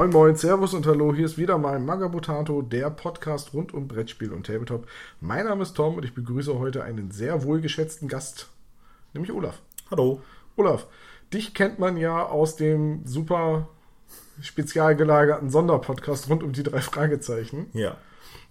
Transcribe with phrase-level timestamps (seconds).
[0.00, 4.32] Moin Moin, Servus und Hallo, hier ist wieder mal Magabotato, der Podcast rund um Brettspiel
[4.32, 4.86] und Tabletop.
[5.20, 8.48] Mein Name ist Tom und ich begrüße heute einen sehr wohlgeschätzten Gast,
[9.12, 9.60] nämlich Olaf.
[9.90, 10.22] Hallo.
[10.56, 10.86] Olaf,
[11.34, 13.68] dich kennt man ja aus dem super
[14.40, 17.66] spezial gelagerten Sonderpodcast rund um die drei Fragezeichen.
[17.74, 17.98] Ja.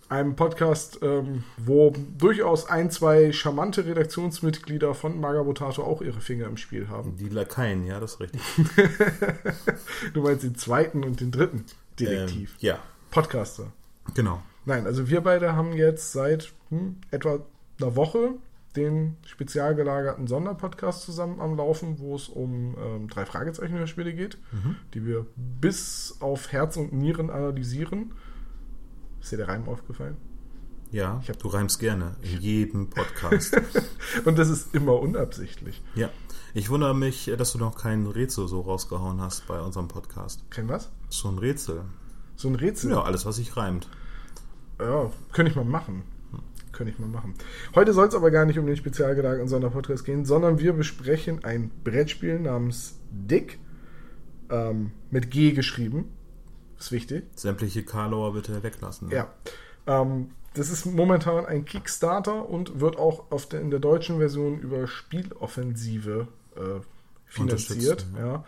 [0.09, 6.58] Einem Podcast, ähm, wo durchaus ein, zwei charmante Redaktionsmitglieder von Magabotato auch ihre Finger im
[6.58, 7.16] Spiel haben.
[7.18, 8.41] Die Lakaien, ja, das ist richtig.
[10.13, 11.66] Du meinst den zweiten und den dritten
[11.99, 12.54] Detektiv.
[12.54, 12.80] Ähm, ja,
[13.12, 13.72] Podcaster.
[14.16, 14.41] genau.
[14.66, 17.40] Nein, also wir beide haben jetzt seit hm, etwa
[17.80, 18.32] einer Woche
[18.76, 24.38] den spezial gelagerten Sonderpodcast zusammen am Laufen, wo es um ähm, drei Fragezeichen-Hörspiele geht,
[24.94, 28.12] die wir bis auf Herz und Nieren analysieren.
[29.21, 30.17] Ist dir der Reim aufgefallen?
[30.91, 33.55] Ja, Ich hab- du reimst gerne in jedem Podcast.
[34.25, 35.81] Und das ist immer unabsichtlich.
[35.95, 36.09] ja.
[36.55, 40.49] Ich wundere mich, dass du noch kein Rätsel so rausgehauen hast bei unserem Podcast.
[40.49, 40.90] Kein was?
[41.09, 41.84] So ein Rätsel.
[42.35, 42.90] So ein Rätsel?
[42.90, 43.87] Ja, alles, was sich reimt.
[44.79, 46.01] Ja, könnte ich mal machen.
[46.71, 47.35] Könnte ich mal machen.
[47.75, 51.43] Heute soll es aber gar nicht um den spezial gelagerten Sonderpodcast gehen, sondern wir besprechen
[51.43, 53.59] ein Brettspiel namens Dick.
[54.49, 56.05] Ähm, mit G geschrieben.
[56.80, 57.26] Ist wichtig.
[57.35, 59.10] Sämtliche Karlauer bitte weglassen.
[59.10, 59.16] ne?
[59.16, 59.34] Ja.
[59.85, 64.59] Ähm, das ist momentan ein Kickstarter und wird auch auf der, in der deutschen Version
[64.59, 66.81] über Spieloffensive äh,
[67.25, 68.06] finanziert.
[68.18, 68.44] Ja.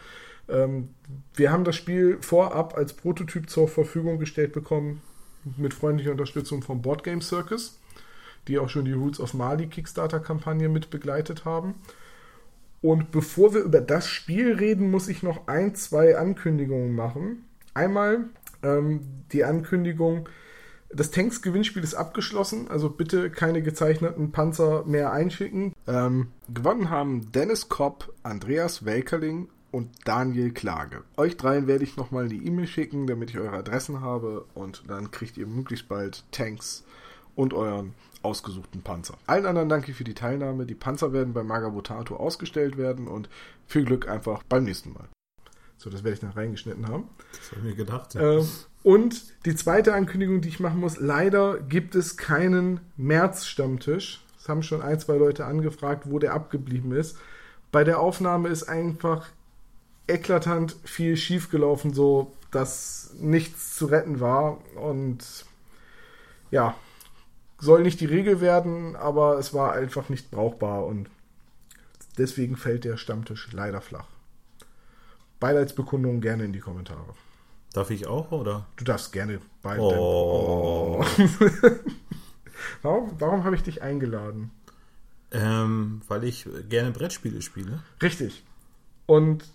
[0.50, 0.90] Ähm,
[1.36, 5.02] wir haben das Spiel vorab als Prototyp zur Verfügung gestellt bekommen
[5.58, 7.80] mit freundlicher Unterstützung vom Board Game Circus,
[8.48, 11.76] die auch schon die Roots of Mali Kickstarter-Kampagne mit begleitet haben.
[12.82, 17.46] Und bevor wir über das Spiel reden, muss ich noch ein, zwei Ankündigungen machen.
[17.74, 18.30] Einmal
[18.64, 20.28] ähm, die Ankündigung,
[20.94, 25.74] das Tanks-Gewinnspiel ist abgeschlossen, also bitte keine gezeichneten Panzer mehr einschicken.
[25.88, 31.04] Ähm, gewonnen haben Dennis Kopp, Andreas Welkerling und Daniel Klage.
[31.16, 35.12] Euch dreien werde ich nochmal eine E-Mail schicken, damit ich eure Adressen habe und dann
[35.12, 36.84] kriegt ihr möglichst bald Tanks
[37.36, 39.16] und euren ausgesuchten Panzer.
[39.28, 40.66] Allen anderen danke für die Teilnahme.
[40.66, 43.30] Die Panzer werden bei Magabotato ausgestellt werden und
[43.66, 45.08] viel Glück einfach beim nächsten Mal.
[45.82, 47.10] So, das werde ich noch reingeschnitten haben.
[47.32, 48.16] Das habe ich mir gedacht.
[48.16, 48.48] Ähm,
[48.84, 54.24] und die zweite Ankündigung, die ich machen muss, leider gibt es keinen März-Stammtisch.
[54.40, 57.18] Es haben schon ein, zwei Leute angefragt, wo der abgeblieben ist.
[57.72, 59.30] Bei der Aufnahme ist einfach
[60.06, 64.60] eklatant viel schiefgelaufen, so dass nichts zu retten war.
[64.76, 65.46] Und
[66.52, 66.76] ja,
[67.58, 71.10] soll nicht die Regel werden, aber es war einfach nicht brauchbar und
[72.20, 74.06] deswegen fällt der Stammtisch leider flach.
[75.42, 77.14] Beileidsbekundungen gerne in die Kommentare.
[77.74, 78.68] Darf ich auch, oder?
[78.78, 79.78] Du darfst gerne bei.
[79.78, 81.04] Oh.
[82.84, 84.52] Warum, warum habe ich dich eingeladen?
[85.32, 87.82] Ähm, weil ich gerne Brettspiele spiele.
[88.02, 88.44] Richtig.
[89.06, 89.46] Und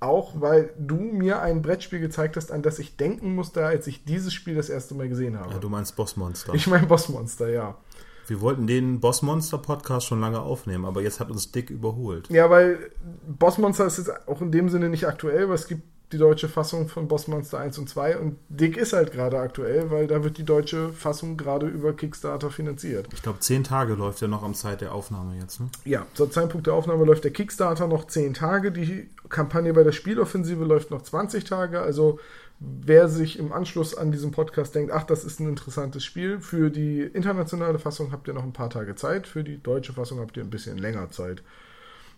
[0.00, 4.04] auch, weil du mir ein Brettspiel gezeigt hast, an das ich denken musste, als ich
[4.04, 5.52] dieses Spiel das erste Mal gesehen habe.
[5.52, 6.54] Ja, du meinst Bossmonster.
[6.54, 7.76] ich mein Bossmonster, ja.
[8.26, 12.28] Wir wollten den Bossmonster-Podcast schon lange aufnehmen, aber jetzt hat uns Dick überholt.
[12.28, 12.90] Ja, weil
[13.26, 15.82] Bossmonster ist jetzt auch in dem Sinne nicht aktuell, weil es gibt
[16.12, 20.06] die deutsche Fassung von Bossmonster 1 und 2 und Dick ist halt gerade aktuell, weil
[20.06, 23.08] da wird die deutsche Fassung gerade über Kickstarter finanziert.
[23.12, 25.58] Ich glaube, zehn Tage läuft ja noch am Zeit der Aufnahme jetzt.
[25.58, 25.68] Ne?
[25.84, 28.70] Ja, zur Zeitpunkt der Aufnahme läuft der Kickstarter noch 10 Tage.
[28.70, 31.80] Die Kampagne bei der Spieloffensive läuft noch 20 Tage.
[31.80, 32.20] Also
[32.58, 36.70] wer sich im Anschluss an diesem Podcast denkt, ach, das ist ein interessantes Spiel, für
[36.70, 40.36] die internationale Fassung habt ihr noch ein paar Tage Zeit, für die deutsche Fassung habt
[40.36, 41.42] ihr ein bisschen länger Zeit.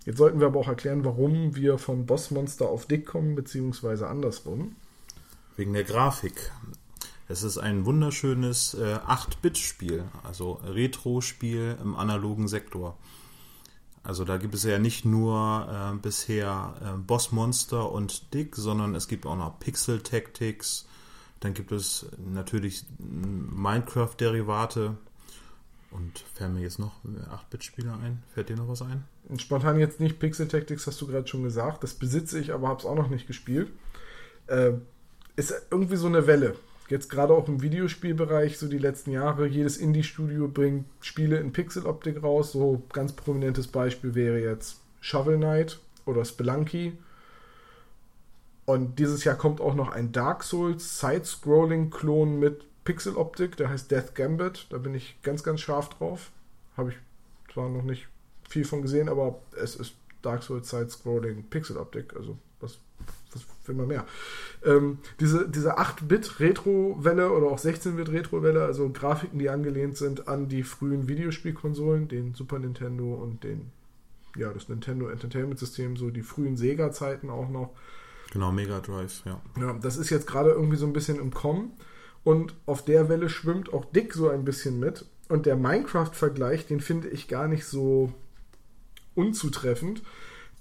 [0.05, 4.77] Jetzt sollten wir aber auch erklären, warum wir von Bossmonster auf Dick kommen, beziehungsweise andersrum.
[5.57, 6.53] Wegen der Grafik.
[7.29, 12.97] Es ist ein wunderschönes äh, 8-Bit-Spiel, also Retro-Spiel im analogen Sektor.
[14.09, 19.07] Also da gibt es ja nicht nur äh, bisher äh, Bossmonster und Dick, sondern es
[19.07, 20.89] gibt auch noch Pixel Tactics.
[21.41, 24.97] Dann gibt es natürlich mm, Minecraft-Derivate.
[25.91, 28.23] Und fällt mir jetzt noch 8-Bit-Spiele ein?
[28.33, 29.05] Fällt dir noch was ein?
[29.37, 31.83] Spontan jetzt nicht Pixel Tactics, hast du gerade schon gesagt.
[31.83, 33.71] Das besitze ich, aber habe es auch noch nicht gespielt.
[34.47, 34.73] Äh,
[35.37, 36.57] ist irgendwie so eine Welle.
[36.89, 42.23] Jetzt gerade auch im Videospielbereich, so die letzten Jahre, jedes Indie-Studio bringt Spiele in Pixeloptik
[42.23, 42.53] raus.
[42.53, 46.97] So ganz prominentes Beispiel wäre jetzt Shovel Knight oder Spelunky.
[48.65, 54.15] Und dieses Jahr kommt auch noch ein Dark Souls Side-Scrolling-Klon mit Pixeloptik, der heißt Death
[54.15, 54.67] Gambit.
[54.71, 56.31] Da bin ich ganz, ganz scharf drauf.
[56.77, 56.97] Habe ich
[57.53, 58.09] zwar noch nicht
[58.49, 62.17] viel von gesehen, aber es ist Dark Souls Side-Scrolling Pixeloptik.
[62.17, 62.39] Also
[63.39, 64.07] was, will man mehr?
[64.65, 71.09] Ähm, diese diese 8-Bit-Retro-Welle oder auch 16-Bit-Retro-Welle, also Grafiken, die angelehnt sind an die frühen
[71.09, 73.71] Videospielkonsolen, den Super Nintendo und den,
[74.37, 77.71] ja, das Nintendo Entertainment System, so die frühen Sega-Zeiten auch noch.
[78.33, 79.41] Genau, Mega Drive, ja.
[79.59, 81.73] Ja, das ist jetzt gerade irgendwie so ein bisschen im Kommen.
[82.25, 85.07] Und auf der Welle schwimmt auch Dick so ein bisschen mit.
[85.29, 88.13] Und der Minecraft-Vergleich, den finde ich gar nicht so
[89.15, 90.03] unzutreffend.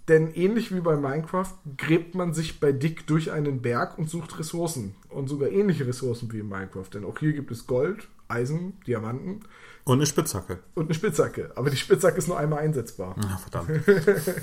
[0.08, 4.40] Denn ähnlich wie bei Minecraft gräbt man sich bei Dick durch einen Berg und sucht
[4.40, 4.96] Ressourcen.
[5.10, 6.90] Und sogar ähnliche Ressourcen wie in Minecraft.
[6.94, 9.42] Denn auch hier gibt es Gold, Eisen, Diamanten.
[9.84, 10.60] Und eine Spitzhacke.
[10.76, 11.52] Und eine Spitzhacke.
[11.56, 13.16] Aber die Spitzhacke ist nur einmal einsetzbar.
[13.22, 13.82] Ja, verdammt.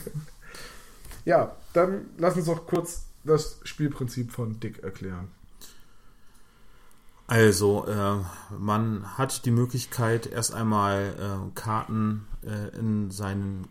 [1.25, 5.28] ja, dann lass uns doch kurz das Spielprinzip von Dick erklären.
[7.26, 8.17] Also, äh,
[8.58, 13.67] man hat die Möglichkeit, erst einmal äh, Karten äh, in seinen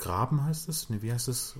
[0.00, 0.90] Graben, heißt es?
[0.90, 1.54] Nee, wie heißt es?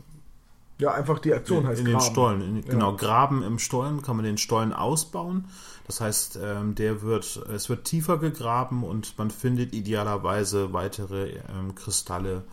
[0.79, 2.11] Ja, einfach die Aktion in, heißt in den Graben.
[2.11, 2.41] Stollen.
[2.41, 2.71] In, Ja.
[2.71, 5.45] Genau, Graben im Stollen kann man den Stollen ausbauen.
[5.87, 11.75] Das heißt, ähm, der wird, es wird tiefer gegraben und man findet idealerweise weitere ähm,
[11.75, 12.45] Kristalle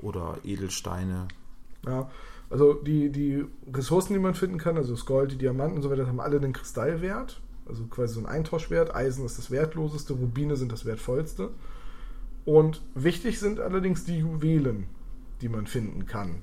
[0.00, 1.28] oder Edelsteine.
[1.86, 2.10] Ja,
[2.50, 5.90] also die, die Ressourcen, die man finden kann, also das Gold, die Diamanten und so
[5.90, 7.40] weiter, haben alle einen Kristallwert.
[7.68, 8.94] Also quasi so ein Eintauschwert.
[8.94, 11.50] Eisen ist das wertloseste, Rubine sind das wertvollste.
[12.44, 14.86] Und wichtig sind allerdings die Juwelen,
[15.40, 16.42] die man finden kann.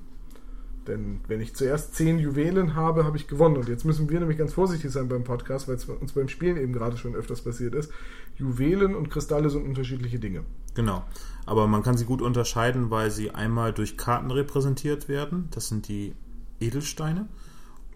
[0.86, 3.56] Denn wenn ich zuerst zehn Juwelen habe, habe ich gewonnen.
[3.56, 6.56] Und jetzt müssen wir nämlich ganz vorsichtig sein beim Podcast, weil es uns beim Spielen
[6.56, 7.90] eben gerade schon öfters passiert ist.
[8.36, 10.44] Juwelen und Kristalle sind unterschiedliche Dinge.
[10.74, 11.04] Genau.
[11.46, 15.48] Aber man kann sie gut unterscheiden, weil sie einmal durch Karten repräsentiert werden.
[15.52, 16.14] Das sind die
[16.60, 17.28] Edelsteine.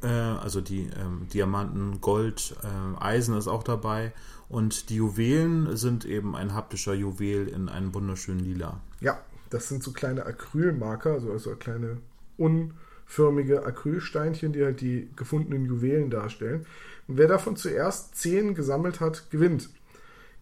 [0.02, 4.12] Äh, also die ähm, Diamanten, Gold, äh, Eisen ist auch dabei.
[4.48, 8.80] Und die Juwelen sind eben ein haptischer Juwel in einem wunderschönen Lila.
[9.00, 9.18] Ja,
[9.50, 11.98] das sind so kleine Acrylmarker, also, also kleine
[12.36, 16.66] unförmige Acrylsteinchen, die halt die gefundenen Juwelen darstellen.
[17.06, 19.70] Und wer davon zuerst zehn gesammelt hat, gewinnt.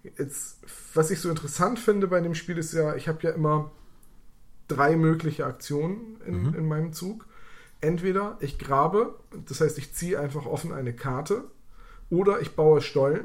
[0.02, 0.58] Jetzt,
[0.94, 3.70] was ich so interessant finde bei dem Spiel ist ja, ich habe ja immer
[4.68, 7.26] drei mögliche Aktionen in, in meinem Zug.
[7.80, 11.44] Entweder ich grabe, das heißt, ich ziehe einfach offen eine Karte,
[12.10, 13.24] oder ich baue Stollen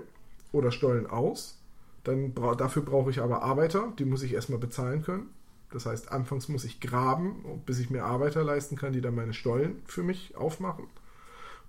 [0.52, 1.58] oder Stollen aus.
[2.04, 5.30] Dann bra dafür brauche ich aber Arbeiter, die muss ich erstmal bezahlen können.
[5.72, 9.34] Das heißt, anfangs muss ich graben, bis ich mir Arbeiter leisten kann, die dann meine
[9.34, 10.86] Stollen für mich aufmachen.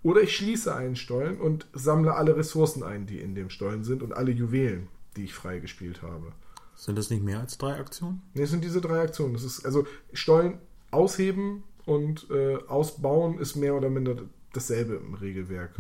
[0.02, 4.02] Oder ich schließe einen Stollen und sammle alle Ressourcen ein, die in dem Stollen sind
[4.02, 6.32] und alle Juwelen, die ich freigespielt habe.
[6.74, 8.22] Sind das nicht mehr als drei Aktionen?
[8.34, 9.34] Ne, es sind diese drei Aktionen.
[9.34, 10.58] Das ist also Stollen
[10.90, 14.16] ausheben und äh, ausbauen ist mehr oder minder
[14.52, 15.78] dasselbe im Regelwerk.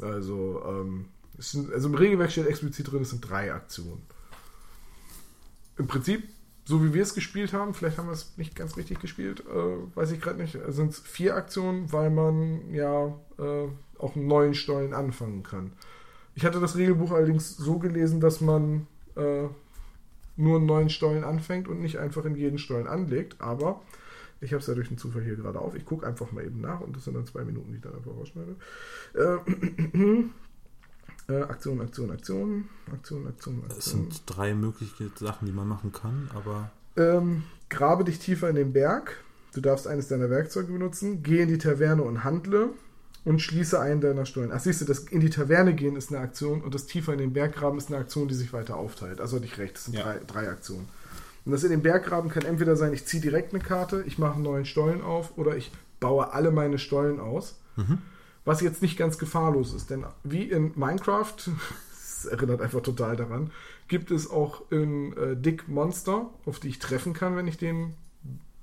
[0.00, 1.06] Also, ähm,
[1.38, 4.02] sind, also im Regelwerk steht explizit drin, es sind drei Aktionen.
[5.76, 6.28] Im Prinzip,
[6.64, 9.96] so wie wir es gespielt haben, vielleicht haben wir es nicht ganz richtig gespielt, äh,
[9.96, 13.06] weiß ich gerade nicht, sind es vier Aktionen, weil man ja
[13.38, 13.68] äh,
[13.98, 15.72] auch einen neuen Stollen anfangen kann.
[16.34, 19.44] Ich hatte das Regelbuch allerdings so gelesen, dass man äh,
[20.36, 23.82] nur einen neuen Stollen anfängt und nicht einfach in jeden Stollen anlegt, aber
[24.40, 25.74] ich habe es ja durch den Zufall hier gerade auf.
[25.74, 27.94] Ich gucke einfach mal eben nach und das sind dann zwei Minuten, die ich dann
[27.94, 28.56] einfach rausschneide.
[29.14, 30.24] Äh,
[31.28, 34.10] äh, Aktion, Aktion, Aktion, Aktion, Aktion, Es Aktion.
[34.10, 38.72] sind drei mögliche Sachen, die man machen kann, aber Ähm, grabe dich tiefer in den
[38.72, 39.16] Berg.
[39.54, 41.22] Du darfst eines deiner Werkzeuge benutzen.
[41.22, 42.70] Geh in die Taverne und handle.
[43.24, 44.50] Und schließe einen deiner Stollen.
[44.52, 47.18] Ach, siehst du, das in die Taverne gehen ist eine Aktion und das tiefer in
[47.18, 49.18] den Berg graben ist eine Aktion, die sich weiter aufteilt.
[49.20, 50.02] Also hatte ich recht, das sind Ja.
[50.02, 50.86] drei, drei Aktionen.
[51.46, 54.18] Und das in den Berg graben kann entweder sein, ich ziehe direkt eine Karte, ich
[54.18, 57.56] mache einen neuen Stollen auf oder ich baue alle meine Stollen aus.
[58.44, 61.34] Was jetzt nicht ganz gefahrlos ist, denn wie in Minecraft,
[61.90, 63.50] das erinnert einfach total daran,
[63.88, 67.94] gibt es auch in äh, Dick Monster, auf die ich treffen kann, wenn ich den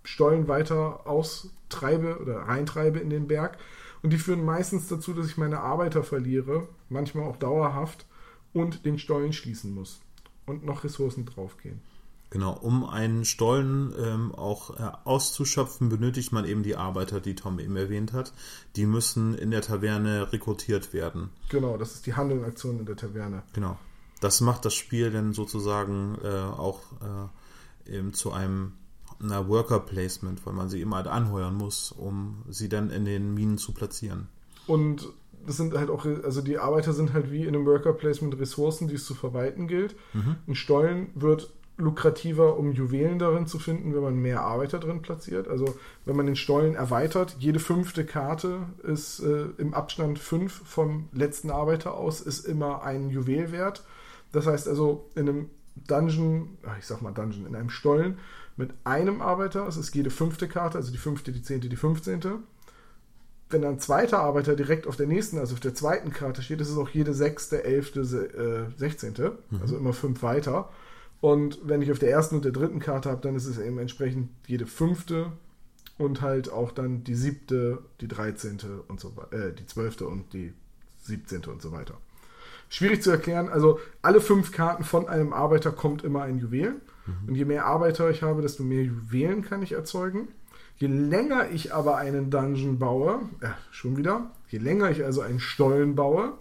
[0.03, 3.57] Stollen weiter austreibe oder reintreibe in den Berg.
[4.01, 8.05] Und die führen meistens dazu, dass ich meine Arbeiter verliere, manchmal auch dauerhaft,
[8.53, 10.01] und den Stollen schließen muss.
[10.45, 11.81] Und noch Ressourcen draufgehen.
[12.31, 17.59] Genau, um einen Stollen ähm, auch äh, auszuschöpfen, benötigt man eben die Arbeiter, die Tom
[17.59, 18.31] eben erwähnt hat.
[18.77, 21.29] Die müssen in der Taverne rekrutiert werden.
[21.50, 23.43] Genau, das ist die Handelaktion in der Taverne.
[23.51, 23.77] Genau.
[24.21, 26.79] Das macht das Spiel dann sozusagen äh, auch
[27.88, 28.73] äh, eben zu einem
[29.19, 33.33] einer Worker Placement, weil man sie immer halt anheuern muss, um sie dann in den
[33.33, 34.29] Minen zu platzieren.
[34.67, 35.09] Und
[35.45, 38.88] das sind halt auch, also die Arbeiter sind halt wie in einem Worker Placement Ressourcen,
[38.88, 39.95] die es zu verwalten gilt.
[40.47, 45.47] Ein Stollen wird lukrativer, um Juwelen darin zu finden, wenn man mehr Arbeiter drin platziert.
[45.47, 51.09] Also wenn man den Stollen erweitert, jede fünfte Karte ist äh, im Abstand 5 vom
[51.11, 53.83] letzten Arbeiter aus, ist immer ein Juwel wert.
[54.31, 55.50] Das heißt also, in einem
[55.88, 58.19] Dungeon, ach, ich sag mal Dungeon, in einem Stollen
[58.57, 62.39] mit einem Arbeiter, es ist jede fünfte Karte, also die fünfte, die zehnte, die fünfzehnte
[63.51, 66.69] wenn ein zweiter Arbeiter direkt auf der nächsten, also auf der zweiten Karte steht, ist
[66.69, 70.69] es auch jede sechste, elfte, äh, sechzehnte, also immer fünf weiter.
[71.21, 73.77] Und wenn ich auf der ersten und der dritten Karte habe, dann ist es eben
[73.77, 75.31] entsprechend jede fünfte
[75.99, 80.33] und halt auch dann die siebte, die dreizehnte und so weiter, äh, die zwölfte und
[80.33, 80.53] die
[80.99, 81.95] siebzehnte und so weiter.
[82.69, 86.75] Schwierig zu erklären, also alle fünf Karten von einem Arbeiter kommt immer ein Juwel.
[87.05, 87.27] Mhm.
[87.27, 90.29] Und je mehr Arbeiter ich habe, desto mehr Juwelen kann ich erzeugen.
[90.77, 95.39] Je länger ich aber einen Dungeon baue, äh, schon wieder, je länger ich also einen
[95.39, 96.33] Stollen baue,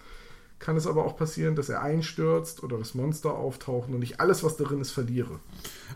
[0.61, 4.45] kann es aber auch passieren, dass er einstürzt oder das Monster auftauchen und ich alles,
[4.45, 5.40] was darin ist, verliere.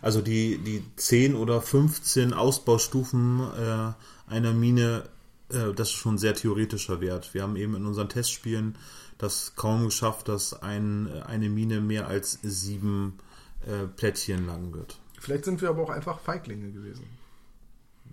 [0.02, 5.04] Also die, die 10 oder 15 Ausbaustufen äh, einer Mine,
[5.50, 7.34] äh, das ist schon sehr theoretischer Wert.
[7.34, 8.76] Wir haben eben in unseren Testspielen
[9.18, 13.18] das kaum geschafft, dass ein, eine Mine mehr als sieben
[13.66, 14.98] äh, Plättchen lang wird.
[15.20, 17.04] Vielleicht sind wir aber auch einfach Feiglinge gewesen.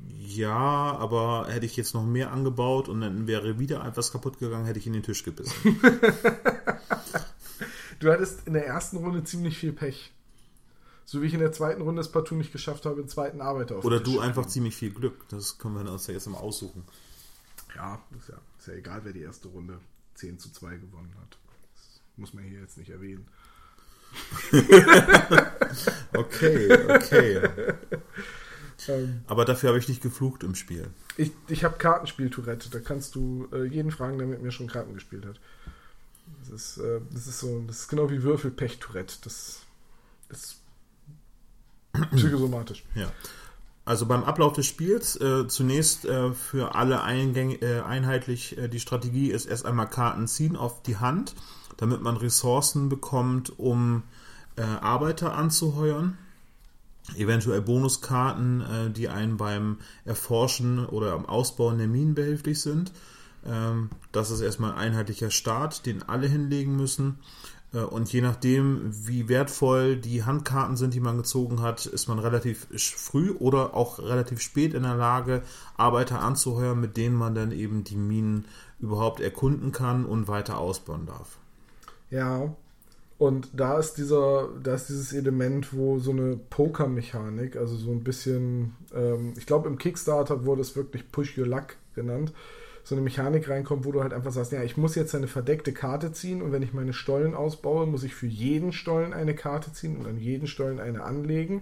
[0.08, 4.66] Ja, aber hätte ich jetzt noch mehr angebaut und dann wäre wieder etwas kaputt gegangen,
[4.66, 5.54] hätte ich in den Tisch gebissen.
[8.00, 10.14] du hattest in der ersten Runde ziemlich viel Pech.
[11.06, 13.78] So wie ich in der zweiten Runde es partout nicht geschafft habe, den zweiten Arbeiter
[13.78, 15.28] auf Oder du einfach ziemlich viel Glück.
[15.30, 16.86] Das können wir uns ja jetzt mal aussuchen.
[17.76, 19.80] Ja, ist ja, ist ja egal, wer die erste Runde
[20.16, 21.38] 10 zu 2 gewonnen hat.
[21.74, 23.28] Das muss man hier jetzt nicht erwähnen.
[26.14, 27.50] okay, okay.
[28.88, 30.90] Ähm, Aber dafür habe ich nicht geflucht im Spiel.
[31.18, 32.70] Ich, ich habe Kartenspiel-Tourette.
[32.70, 35.40] Da kannst du äh, jeden fragen, der mit mir schon Karten gespielt hat.
[36.40, 39.16] Das ist, äh, das ist so, das ist genau wie Würfelpech-Tourette.
[39.24, 39.60] Das
[40.30, 40.62] ist
[42.16, 42.84] psychosomatisch.
[42.96, 43.12] Ja.
[43.84, 48.80] Also beim Ablauf des Spiels äh, zunächst äh, für alle Eingänge, äh, einheitlich äh, die
[48.80, 51.36] Strategie ist erst einmal Karten ziehen auf die Hand,
[51.78, 54.04] damit man Ressourcen bekommt, um
[54.56, 56.18] äh, Arbeiter anzuheuern
[57.18, 62.92] eventuell Bonuskarten, äh, die einen beim Erforschen oder am Ausbauen der Minen behilflich sind.
[63.46, 67.20] Ähm, das ist erstmal ein einheitlicher Start, den alle hinlegen müssen.
[67.74, 72.20] Äh, und je nachdem, wie wertvoll die Handkarten sind, die man gezogen hat, ist man
[72.20, 75.44] relativ früh oder auch relativ spät in der Lage,
[75.78, 78.46] Arbeiter anzuheuern, mit denen man dann eben die Minen
[78.80, 81.38] überhaupt erkunden kann und weiter ausbauen darf.
[82.10, 82.54] Ja,
[83.22, 88.04] und da ist dieser, da ist dieses Element, wo so eine Poker-Mechanik, also so ein
[88.04, 92.34] bisschen, ähm, ich glaube im Kickstarter wurde es wirklich Push Your Luck genannt,
[92.84, 95.72] so eine Mechanik reinkommt, wo du halt einfach sagst, ja, ich muss jetzt eine verdeckte
[95.72, 99.72] Karte ziehen und wenn ich meine Stollen ausbaue, muss ich für jeden Stollen eine Karte
[99.72, 101.62] ziehen und an jeden Stollen eine anlegen.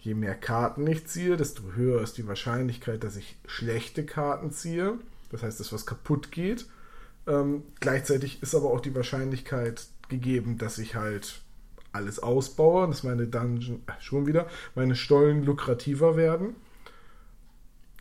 [0.00, 4.98] Je mehr Karten ich ziehe, desto höher ist die Wahrscheinlichkeit, dass ich schlechte Karten ziehe.
[5.30, 6.66] Das heißt, dass was kaputt geht.
[7.26, 11.40] Ähm, gleichzeitig ist aber auch die Wahrscheinlichkeit gegeben, dass ich halt
[11.92, 16.54] alles ausbaue, dass meine Dungeon, schon wieder, meine Stollen lukrativer werden.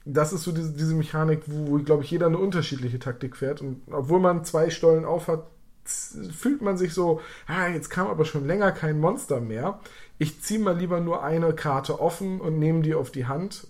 [0.06, 3.62] Das ist so diese, diese Mechanik, wo, glaube ich, jeder eine unterschiedliche Taktik fährt.
[3.62, 5.48] Und obwohl man zwei Stollen auf hat,
[5.86, 9.80] fühlt man sich so, ah, jetzt kam aber schon länger kein Monster mehr.
[10.18, 13.68] Ich ziehe mal lieber nur eine Karte offen und nehme die auf die Hand.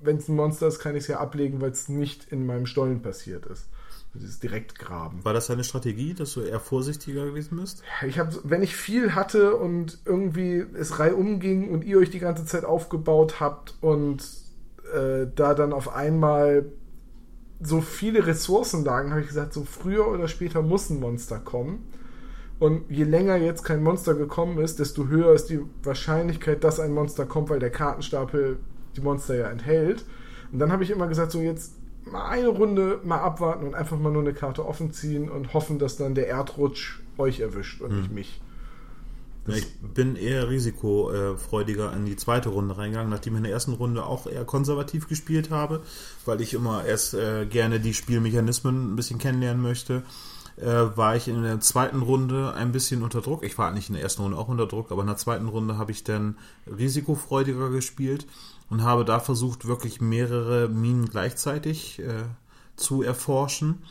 [0.00, 2.66] Wenn es ein Monster ist, kann ich es ja ablegen, weil es nicht in meinem
[2.66, 3.68] Stollen passiert ist
[4.18, 5.24] dieses Direktgraben.
[5.24, 7.82] War das deine Strategie, dass du eher vorsichtiger gewesen bist?
[8.06, 12.18] Ich habe, wenn ich viel hatte und irgendwie es reihum ging und ihr euch die
[12.18, 14.22] ganze Zeit aufgebaut habt und
[14.94, 16.66] äh, da dann auf einmal
[17.60, 21.92] so viele Ressourcen lagen, habe ich gesagt, so früher oder später muss ein Monster kommen.
[22.58, 26.92] Und je länger jetzt kein Monster gekommen ist, desto höher ist die Wahrscheinlichkeit, dass ein
[26.92, 28.58] Monster kommt, weil der Kartenstapel
[28.96, 30.04] die Monster ja enthält.
[30.52, 31.74] Und dann habe ich immer gesagt, so jetzt
[32.12, 35.78] mal eine Runde mal abwarten und einfach mal nur eine Karte offen ziehen und hoffen,
[35.78, 38.00] dass dann der Erdrutsch euch erwischt und hm.
[38.00, 38.40] nicht mich.
[39.48, 43.72] Ja, ich bin eher risikofreudiger in die zweite Runde reingegangen, nachdem ich in der ersten
[43.72, 45.82] Runde auch eher konservativ gespielt habe,
[46.26, 50.02] weil ich immer erst äh, gerne die Spielmechanismen ein bisschen kennenlernen möchte.
[50.60, 53.44] Äh, war ich in der zweiten Runde ein bisschen unter Druck.
[53.44, 55.78] Ich war nicht in der ersten Runde auch unter Druck, aber in der zweiten Runde
[55.78, 56.36] habe ich dann
[56.66, 58.26] risikofreudiger gespielt
[58.68, 62.24] und habe da versucht, wirklich mehrere Minen gleichzeitig äh,
[62.76, 63.82] zu erforschen.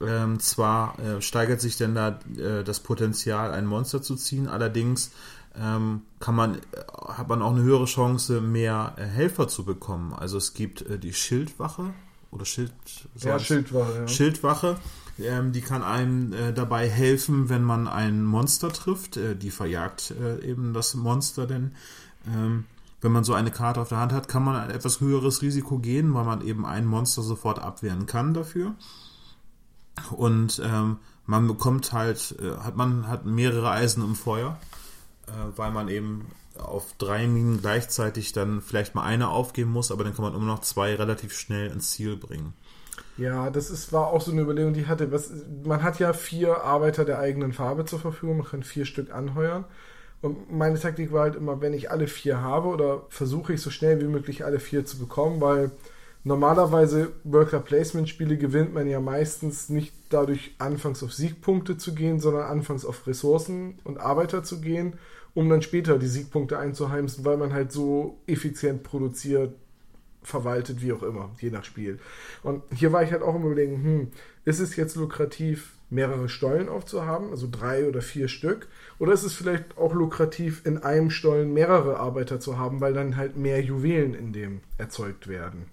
[0.00, 5.12] Ähm, zwar äh, steigert sich denn da äh, das Potenzial, ein Monster zu ziehen, allerdings
[5.60, 6.60] ähm, kann man, äh,
[7.08, 10.12] hat man auch eine höhere Chance, mehr äh, Helfer zu bekommen.
[10.12, 11.92] Also es gibt äh, die Schildwache
[12.30, 12.72] oder Schild,
[13.16, 14.08] ja, Schildwache, ja.
[14.08, 14.76] Schildwache.
[15.18, 19.16] Ähm, die kann einem dabei helfen, wenn man ein Monster trifft.
[19.16, 21.72] die verjagt eben das Monster denn.
[22.26, 22.64] Ähm,
[23.02, 25.78] wenn man so eine Karte auf der Hand hat, kann man ein etwas höheres Risiko
[25.78, 28.74] gehen, weil man eben ein Monster sofort abwehren kann dafür.
[30.12, 34.58] Und ähm, man bekommt halt, äh, hat man hat mehrere Eisen im Feuer,
[35.26, 36.26] äh, weil man eben
[36.56, 40.46] auf drei Minen gleichzeitig dann vielleicht mal eine aufgeben muss, aber dann kann man immer
[40.46, 42.54] noch zwei relativ schnell ins Ziel bringen.
[43.16, 45.12] Ja, das ist, war auch so eine Überlegung, die hatte.
[45.12, 45.30] Was,
[45.64, 49.64] man hat ja vier Arbeiter der eigenen Farbe zur Verfügung, man kann vier Stück anheuern.
[50.22, 53.70] Und meine Taktik war halt immer, wenn ich alle vier habe oder versuche ich so
[53.70, 55.72] schnell wie möglich alle vier zu bekommen, weil
[56.24, 62.20] Normalerweise Worker Placement Spiele gewinnt man ja meistens nicht dadurch, anfangs auf Siegpunkte zu gehen,
[62.20, 64.94] sondern anfangs auf Ressourcen und Arbeiter zu gehen,
[65.34, 69.54] um dann später die Siegpunkte einzuheimsen, weil man halt so effizient produziert,
[70.22, 71.98] verwaltet, wie auch immer, je nach Spiel.
[72.42, 74.08] Und hier war ich halt auch im Überlegen, hm,
[74.44, 78.66] ist es jetzt lukrativ, mehrere Stollen aufzuhaben, also drei oder vier Stück,
[78.98, 83.16] oder ist es vielleicht auch lukrativ, in einem Stollen mehrere Arbeiter zu haben, weil dann
[83.16, 85.66] halt mehr Juwelen in dem erzeugt werden.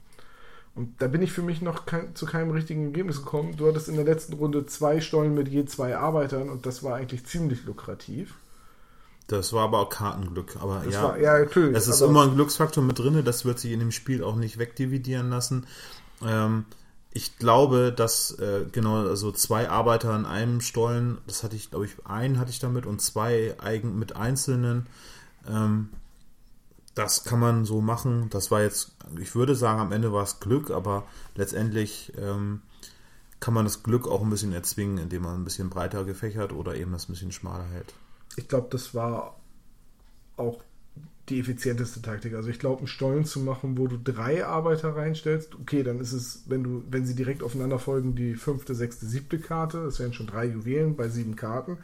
[0.75, 3.55] Und da bin ich für mich noch kein, zu keinem richtigen Ergebnis gekommen.
[3.57, 6.95] Du hattest in der letzten Runde zwei Stollen mit je zwei Arbeitern und das war
[6.95, 8.35] eigentlich ziemlich lukrativ.
[9.29, 10.57] Das war aber auch Kartenglück.
[10.59, 11.77] Aber Das ja, war, ja, natürlich.
[11.77, 13.23] es ist immer ein Glücksfaktor mit drin.
[13.23, 15.67] Das wird sich in dem Spiel auch nicht wegdividieren lassen.
[16.25, 16.65] Ähm,
[17.11, 21.85] ich glaube, dass äh, genau also zwei Arbeiter in einem Stollen, das hatte ich, glaube
[21.85, 24.87] ich, einen hatte ich damit und zwei eigen mit einzelnen.
[25.47, 25.89] Ähm,
[26.95, 28.31] das kann man so machen.
[28.31, 31.05] Das war jetzt, ich würde sagen, am Ende war es Glück, aber
[31.35, 32.61] letztendlich ähm,
[33.39, 36.75] kann man das Glück auch ein bisschen erzwingen, indem man ein bisschen breiter gefächert oder
[36.75, 37.93] eben das ein bisschen schmaler hält.
[38.35, 39.35] Ich glaube, das war
[40.37, 40.61] auch
[41.29, 42.33] die effizienteste Taktik.
[42.33, 46.13] Also ich glaube, einen Stollen zu machen, wo du drei Arbeiter reinstellst, okay, dann ist
[46.13, 49.83] es, wenn du, wenn sie direkt aufeinander folgen, die fünfte, sechste, siebte Karte.
[49.83, 51.77] Das wären schon drei Juwelen bei sieben Karten.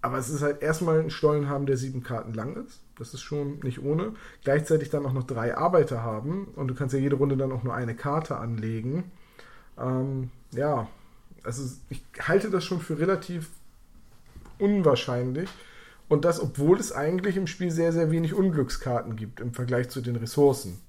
[0.00, 2.80] Aber es ist halt erstmal einen Stollen haben, der sieben Karten lang ist.
[2.98, 4.12] Das ist schon nicht ohne.
[4.44, 6.46] Gleichzeitig dann auch noch drei Arbeiter haben.
[6.54, 9.10] Und du kannst ja jede Runde dann auch nur eine Karte anlegen.
[9.76, 10.88] Ähm, ja,
[11.42, 13.48] also ich halte das schon für relativ
[14.58, 15.48] unwahrscheinlich.
[16.08, 20.00] Und das, obwohl es eigentlich im Spiel sehr, sehr wenig Unglückskarten gibt im Vergleich zu
[20.00, 20.80] den Ressourcen.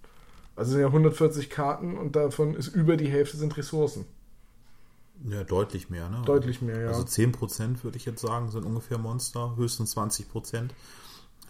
[0.55, 4.05] Also es sind ja 140 Karten und davon ist über die Hälfte sind Ressourcen.
[5.25, 6.21] Ja, deutlich mehr, ne?
[6.25, 6.87] Deutlich mehr, ja.
[6.87, 10.69] Also 10% würde ich jetzt sagen, sind ungefähr Monster, höchstens 20%.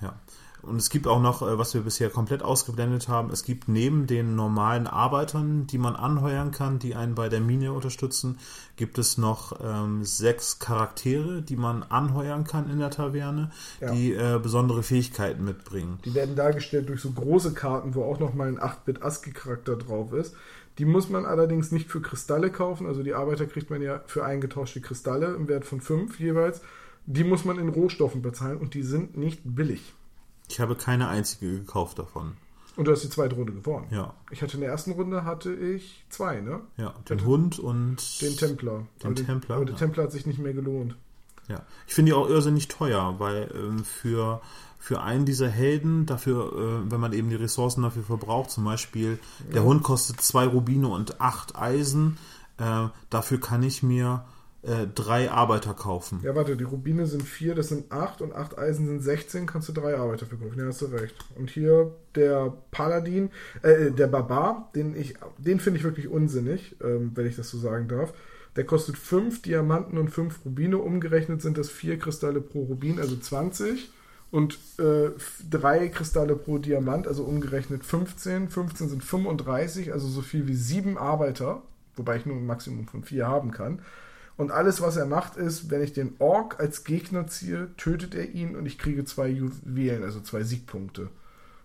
[0.02, 0.20] Ja.
[0.62, 4.08] Und es gibt auch noch, äh, was wir bisher komplett ausgeblendet haben, es gibt neben
[4.08, 8.38] den normalen Arbeitern, die man anheuern kann, die einen bei der Mine unterstützen,
[8.76, 13.92] gibt es noch ähm, sechs Charaktere, die man anheuern kann in der Taverne, Ja.
[13.92, 16.00] die äh, besondere Fähigkeiten mitbringen.
[16.06, 20.36] Die werden dargestellt durch so große Karten, wo auch nochmal ein 8-Bit ASCII-Charakter drauf ist.
[20.78, 22.88] Die muss man allerdings nicht für Kristalle kaufen.
[22.88, 26.62] Also die Arbeiter kriegt man ja für eingetauschte Kristalle im Wert von 5 jeweils.
[27.06, 29.94] Die muss man in Rohstoffen bezahlen und die sind nicht billig.
[30.50, 32.34] Ich habe keine einzige gekauft davon.
[32.76, 33.88] Und du hast die zweite Runde gewonnen.
[33.92, 36.62] Ja, Ich hatte in der ersten Runde hatte ich zwei, ne?
[36.78, 36.94] ja.
[37.10, 38.88] Den Hund und Den Templar.
[39.04, 39.80] Den aber Templar, Aber der ja.
[39.80, 40.96] Templar hat sich nicht mehr gelohnt.
[41.50, 44.40] Ja, ich finde die auch irrsinnig teuer, weil ähm, für,
[44.78, 46.54] für einen dieser Helden, dafür,
[46.86, 49.20] äh, wenn man eben die Ressourcen dafür verbraucht, zum Beispiel,
[49.54, 52.18] der Hund kostet zwei Rubine und acht Eisen,
[52.60, 54.24] äh, dafür kann ich mir
[54.62, 56.20] äh, drei Arbeiter kaufen.
[56.24, 59.70] Ja, warte, die Rubine sind vier, das sind acht und acht Eisen sind 16, kannst
[59.70, 60.60] du drei Arbeiter verkaufen.
[60.60, 61.16] Ja, hast du recht.
[61.36, 63.30] Und hier der Paladin,
[63.62, 67.58] äh, der Barbar, den ich, den finde ich wirklich unsinnig, ähm, wenn ich das so
[67.58, 68.14] sagen darf.
[68.56, 70.80] Der kostet fünf Diamanten und fünf Rubine.
[70.80, 73.90] Umgerechnet sind das vier Kristalle pro Rubin, also 20.
[74.32, 75.12] Und äh,
[75.50, 78.50] drei Kristalle pro Diamant, also umgerechnet 15.
[78.50, 81.62] 15 sind 35, also so viel wie sieben Arbeiter.
[81.96, 83.82] Wobei ich nur ein Maximum von vier haben kann.
[84.40, 88.30] Und alles, was er macht, ist, wenn ich den Ork als Gegner ziehe, tötet er
[88.30, 91.10] ihn und ich kriege zwei Juwelen, also zwei Siegpunkte.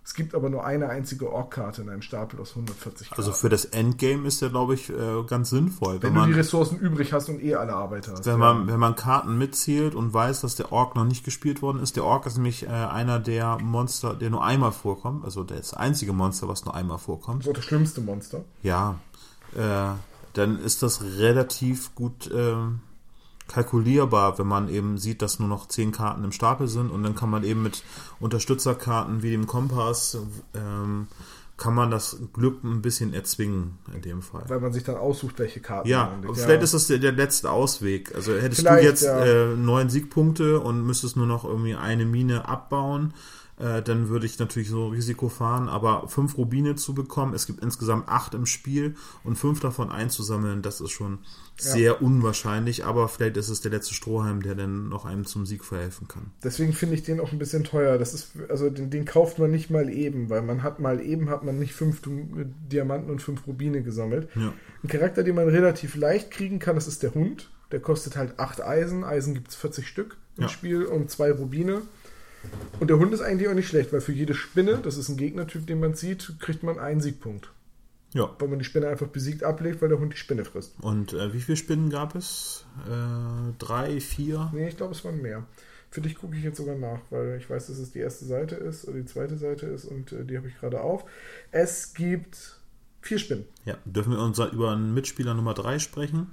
[0.03, 3.21] Es gibt aber nur eine einzige Ork-Karte in einem Stapel aus 140 Karten.
[3.21, 4.93] Also für das Endgame ist der, glaube ich, äh,
[5.25, 6.01] ganz sinnvoll.
[6.01, 8.25] wenn Wenn du die man, Ressourcen übrig hast und eh alle Arbeiter hast.
[8.25, 11.81] wenn, man, wenn man Karten mitzählt und weiß, dass der Ork noch nicht gespielt worden
[11.81, 11.95] ist.
[11.95, 15.23] Der Ork ist nämlich äh, einer der Monster, der nur einmal vorkommt.
[15.23, 17.47] Also der ist das einzige Monster, was nur einmal vorkommt.
[17.47, 18.41] Auch das schlimmste Monster.
[18.63, 18.99] Ja,
[19.55, 19.91] äh,
[20.37, 22.79] dann ist das relativ gut ähm,
[23.47, 27.15] kalkulierbar, wenn man eben sieht, dass nur noch zehn Karten im Stapel sind und dann
[27.15, 27.83] kann man eben mit
[28.19, 30.17] Unterstützerkarten wie dem Kompass
[30.53, 31.07] ähm,
[31.57, 34.43] kann man das Glück ein bisschen erzwingen in dem Fall.
[34.47, 37.49] Weil man sich dann aussucht, welche Karten Ja, man vielleicht ist das der, der letzte
[37.49, 38.13] Ausweg.
[38.13, 39.23] Also hättest Vielleicht, du jetzt ja.
[39.23, 43.13] äh, neun Siegpunkte und müsstest nur noch irgendwie eine Mine abbauen,
[43.57, 45.69] äh, dann würde ich natürlich so Risiko fahren.
[45.69, 50.61] Aber fünf Rubine zu bekommen, es gibt insgesamt acht im Spiel und fünf davon einzusammeln,
[50.61, 51.19] das ist schon
[51.57, 52.83] sehr unwahrscheinlich.
[52.85, 56.31] Aber vielleicht ist es der letzte Strohhalm, der dann noch einem zum Sieg verhelfen kann.
[56.43, 57.97] Deswegen finde ich den auch ein bisschen teuer.
[57.97, 61.29] Das ist, also den, den kauft man nicht mal eben, weil man hat mal eben
[61.29, 62.01] hat man nicht fünf
[62.71, 64.27] Diamanten und fünf Rubine gesammelt.
[64.35, 64.53] Ja.
[64.83, 67.49] Ein Charakter, den man relativ leicht kriegen kann, das ist der Hund.
[67.71, 69.03] Der kostet halt acht Eisen.
[69.03, 70.49] Eisen gibt es 40 Stück im Ja.
[70.49, 71.81] Spiel und zwei Rubine.
[72.79, 75.17] Und der Hund ist eigentlich auch nicht schlecht, weil für jede Spinne, das ist ein
[75.17, 77.51] Gegnertyp, den man zieht, kriegt man einen Siegpunkt.
[78.13, 78.33] Ja.
[78.39, 80.73] Weil man die Spinne einfach besiegt ablegt, weil der Hund die Spinne frisst.
[80.81, 82.65] Und äh, wie viele Spinnen gab es?
[82.87, 84.51] Äh, drei, vier?
[84.53, 85.45] Nee, ich glaube, es waren mehr.
[85.91, 88.55] Für dich gucke ich jetzt sogar nach, weil ich weiß, dass es die erste Seite
[88.55, 91.05] ist oder die zweite Seite ist und äh, die habe ich gerade auf.
[91.51, 92.57] Es gibt
[93.05, 93.45] Vier Spinnen.
[93.65, 96.31] Ja, dürfen wir unser, über einen Mitspieler Nummer 3 sprechen?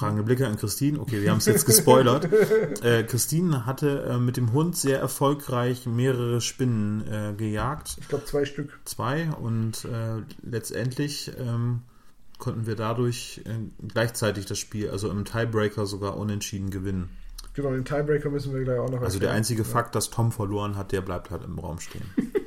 [0.00, 0.98] Fragende Blicke an Christine.
[0.98, 2.26] Okay, wir haben es jetzt gespoilert.
[2.82, 7.98] äh, Christine hatte äh, mit dem Hund sehr erfolgreich mehrere Spinnen äh, gejagt.
[8.00, 8.80] Ich glaube zwei Stück.
[8.86, 11.82] Zwei und äh, letztendlich ähm,
[12.38, 17.10] konnten wir dadurch äh, gleichzeitig das Spiel, also im Tiebreaker sogar unentschieden gewinnen.
[17.52, 19.68] Genau, den Tiebreaker müssen wir gleich auch noch Also der einzige ja.
[19.68, 22.04] Fakt, dass Tom verloren hat, der bleibt halt im Raum stehen.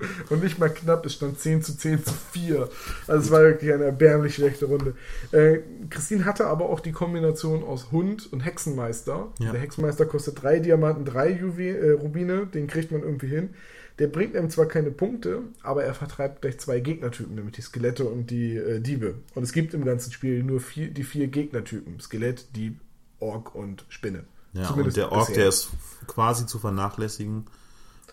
[0.30, 2.68] Und nicht mal knapp, es stand 10 zu 10 zu 4.
[3.06, 4.94] Also es war wirklich eine erbärmlich schlechte Runde.
[5.32, 5.58] Äh,
[5.88, 9.28] Christine hatte aber auch die Kombination aus Hund und Hexenmeister.
[9.38, 9.52] Ja.
[9.52, 13.50] Der Hexenmeister kostet drei Diamanten, drei Juwe äh, Rubine, den kriegt man irgendwie hin.
[13.98, 18.04] Der bringt einem zwar keine Punkte, aber er vertreibt gleich zwei Gegnertypen, nämlich die Skelette
[18.04, 19.16] und die äh, Diebe.
[19.34, 22.80] Und es gibt im ganzen Spiel nur vier, die vier Gegnertypen: Skelett, Dieb,
[23.18, 24.24] Ork und Spinne.
[24.54, 25.42] Ja, Zumindest und der Ork, bisher.
[25.42, 25.68] der ist
[26.06, 27.44] quasi zu vernachlässigen.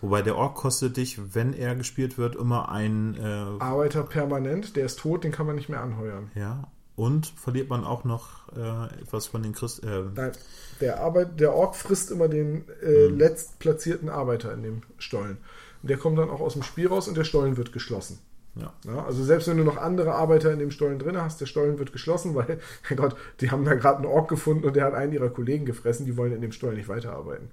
[0.00, 4.86] Wobei der Ork kostet dich, wenn er gespielt wird, immer ein äh, Arbeiter permanent, der
[4.86, 6.30] ist tot, den kann man nicht mehr anheuern.
[6.34, 6.68] Ja.
[6.94, 9.84] Und verliert man auch noch äh, etwas von den Christ.
[9.84, 10.32] Äh, Nein,
[10.80, 13.16] der, Arbeit, der Ork frisst immer den hm.
[13.16, 15.38] letztplatzierten Arbeiter in dem Stollen.
[15.82, 18.18] Und der kommt dann auch aus dem Spiel raus und der Stollen wird geschlossen.
[18.56, 18.72] Ja.
[18.84, 19.04] ja.
[19.04, 21.92] also selbst wenn du noch andere Arbeiter in dem Stollen drin hast, der Stollen wird
[21.92, 22.58] geschlossen, weil,
[22.88, 25.66] mein Gott, die haben da gerade einen Ork gefunden und der hat einen ihrer Kollegen
[25.66, 27.50] gefressen, die wollen in dem Stollen nicht weiterarbeiten.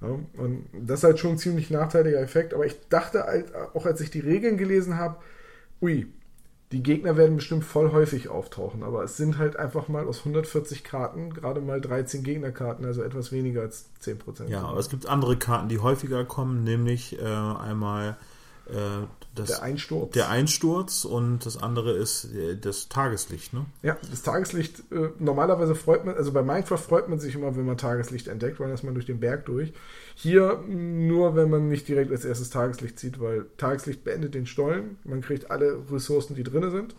[0.00, 3.86] Ja, und das ist halt schon ein ziemlich nachteiliger Effekt, aber ich dachte halt, auch
[3.86, 5.16] als ich die Regeln gelesen habe,
[5.80, 6.06] ui,
[6.72, 10.82] die Gegner werden bestimmt voll häufig auftauchen, aber es sind halt einfach mal aus 140
[10.82, 14.48] Karten gerade mal 13 Gegnerkarten, also etwas weniger als 10%.
[14.48, 18.16] Ja, aber es gibt andere Karten, die häufiger kommen, nämlich äh, einmal
[19.34, 20.12] das, der Einsturz.
[20.12, 23.66] Der Einsturz und das andere ist äh, das Tageslicht, ne?
[23.82, 27.66] Ja, das Tageslicht, äh, normalerweise freut man, also bei Minecraft freut man sich immer, wenn
[27.66, 29.72] man Tageslicht entdeckt, weil dann ist man durch den Berg durch.
[30.14, 34.98] Hier nur, wenn man nicht direkt als erstes Tageslicht zieht, weil Tageslicht beendet den Stollen,
[35.04, 36.94] man kriegt alle Ressourcen, die drin sind.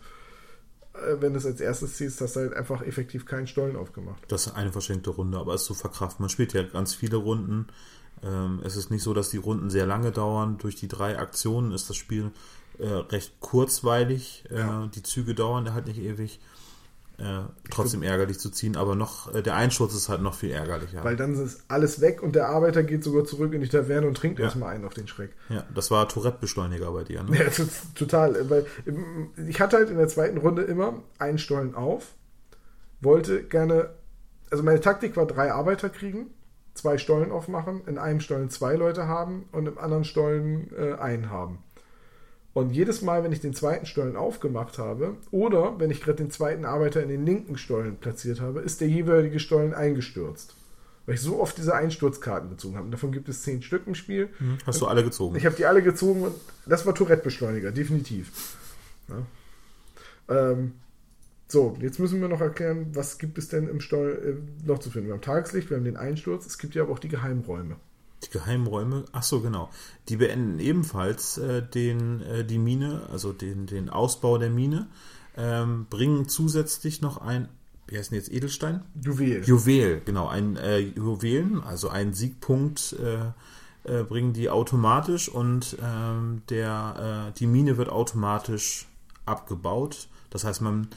[0.94, 4.22] Äh, wenn du es als erstes ziehst, hast du halt einfach effektiv keinen Stollen aufgemacht.
[4.28, 6.22] Das ist eine verschenkte Runde, aber es ist so verkraften.
[6.22, 7.66] Man spielt ja ganz viele Runden
[8.64, 10.58] es ist nicht so, dass die Runden sehr lange dauern.
[10.58, 12.32] Durch die drei Aktionen ist das Spiel
[12.78, 14.44] äh, recht kurzweilig.
[14.50, 14.90] Äh, ja.
[14.94, 16.40] Die Züge dauern halt nicht ewig.
[17.18, 21.02] Äh, trotzdem ärgerlich zu ziehen, aber noch äh, der Einsturz ist halt noch viel ärgerlicher.
[21.02, 24.18] Weil dann ist alles weg und der Arbeiter geht sogar zurück in die Taverne und
[24.18, 24.44] trinkt ja.
[24.44, 25.30] erstmal einen auf den Schreck.
[25.48, 27.38] Ja, das war Tourette-Beschleuniger bei dir, ne?
[27.38, 27.46] Ja,
[27.94, 28.50] total.
[28.50, 28.66] Weil
[29.48, 32.12] ich hatte halt in der zweiten Runde immer einen Stollen auf,
[33.00, 33.94] wollte gerne,
[34.50, 36.26] also meine Taktik war drei Arbeiter kriegen
[36.76, 41.30] zwei Stollen aufmachen, in einem Stollen zwei Leute haben und im anderen Stollen äh, einen
[41.30, 41.58] haben.
[42.56, 46.30] Und jedes Mal, wenn ich den zweiten Stollen aufgemacht habe oder wenn ich gerade den
[46.30, 50.54] zweiten Arbeiter in den linken Stollen platziert habe, ist der jeweilige Stollen eingestürzt.
[51.04, 52.88] Weil ich so oft diese Einsturzkarten gezogen habe.
[52.88, 54.30] davon gibt es zehn Stück im Spiel.
[54.38, 55.36] Hm, hast du alle gezogen?
[55.36, 56.34] Ich habe die alle gezogen und
[56.66, 58.56] das war Tourette-Beschleuniger, definitiv.
[59.08, 60.52] Ja.
[60.52, 60.72] Ähm,
[61.48, 64.90] so, jetzt müssen wir noch erklären, was gibt es denn im Steuer äh, noch zu
[64.90, 65.08] finden.
[65.08, 67.76] Wir haben Tageslicht, wir haben den Einsturz, es gibt ja aber auch die Geheimräume.
[68.24, 69.70] Die Geheimräume, ach so, genau.
[70.08, 74.88] Die beenden ebenfalls äh, den, äh, die Mine, also den, den Ausbau der Mine,
[75.36, 77.48] ähm, bringen zusätzlich noch ein,
[77.86, 78.82] wie heißt denn jetzt Edelstein?
[79.00, 79.44] Juwel.
[79.44, 86.42] Juwel, genau, ein äh, Juwelen, also ein Siegpunkt äh, äh, bringen die automatisch und ähm,
[86.48, 88.88] der, die Mine wird automatisch
[89.26, 90.88] abgebaut das heißt, man,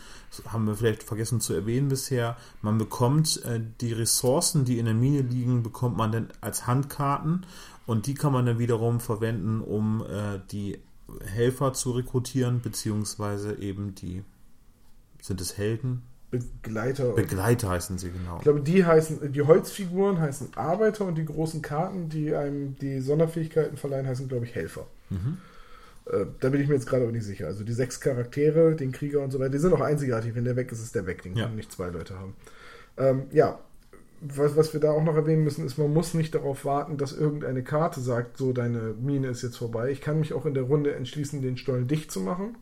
[0.47, 4.93] haben wir vielleicht vergessen zu erwähnen bisher, man bekommt äh, die Ressourcen, die in der
[4.93, 7.45] Mine liegen, bekommt man dann als Handkarten
[7.85, 10.79] und die kann man dann wiederum verwenden, um äh, die
[11.25, 14.23] Helfer zu rekrutieren, beziehungsweise eben die,
[15.21, 16.03] sind es Helden?
[16.31, 17.13] Begleiter.
[17.13, 18.37] Begleiter heißen sie, genau.
[18.37, 22.99] Ich glaube, die heißen, die Holzfiguren heißen Arbeiter und die großen Karten, die einem die
[22.99, 24.85] Sonderfähigkeiten verleihen, heißen, glaube ich, Helfer.
[25.09, 25.37] Mhm.
[26.11, 27.47] Äh, da bin ich mir jetzt gerade aber nicht sicher.
[27.47, 30.35] Also die sechs Charaktere, den Krieger und so weiter, die sind auch einzigartig.
[30.35, 31.21] Wenn der weg ist, ist der weg.
[31.21, 31.45] Den ja.
[31.45, 32.35] können nicht zwei Leute haben.
[32.97, 33.59] Ähm, ja,
[34.21, 37.13] was, was wir da auch noch erwähnen müssen, ist, man muss nicht darauf warten, dass
[37.13, 39.91] irgendeine Karte sagt, so deine Mine ist jetzt vorbei.
[39.91, 42.57] Ich kann mich auch in der Runde entschließen, den Stollen dicht zu machen.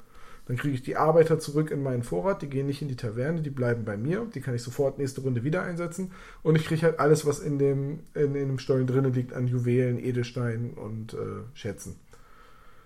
[0.47, 3.41] Dann kriege ich die Arbeiter zurück in meinen Vorrat, die gehen nicht in die Taverne,
[3.41, 6.83] die bleiben bei mir, die kann ich sofort nächste Runde wieder einsetzen und ich kriege
[6.83, 11.15] halt alles, was in dem, in, in dem Stollen drinnen liegt an Juwelen, Edelsteinen und
[11.15, 11.97] äh, Schätzen.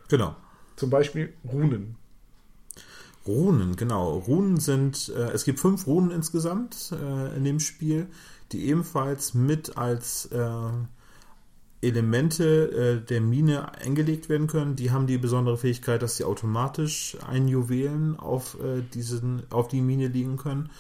[0.09, 0.35] Genau.
[0.81, 1.95] Zum Beispiel Runen.
[3.27, 4.17] Runen, genau.
[4.17, 8.07] Runen sind, äh, es gibt fünf Runen insgesamt äh, in dem Spiel,
[8.51, 10.71] die ebenfalls mit als äh,
[11.83, 14.75] Elemente äh, der Mine eingelegt werden können.
[14.75, 19.81] Die haben die besondere Fähigkeit, dass sie automatisch ein Juwelen auf, äh, diesen, auf die
[19.81, 20.71] Mine liegen können.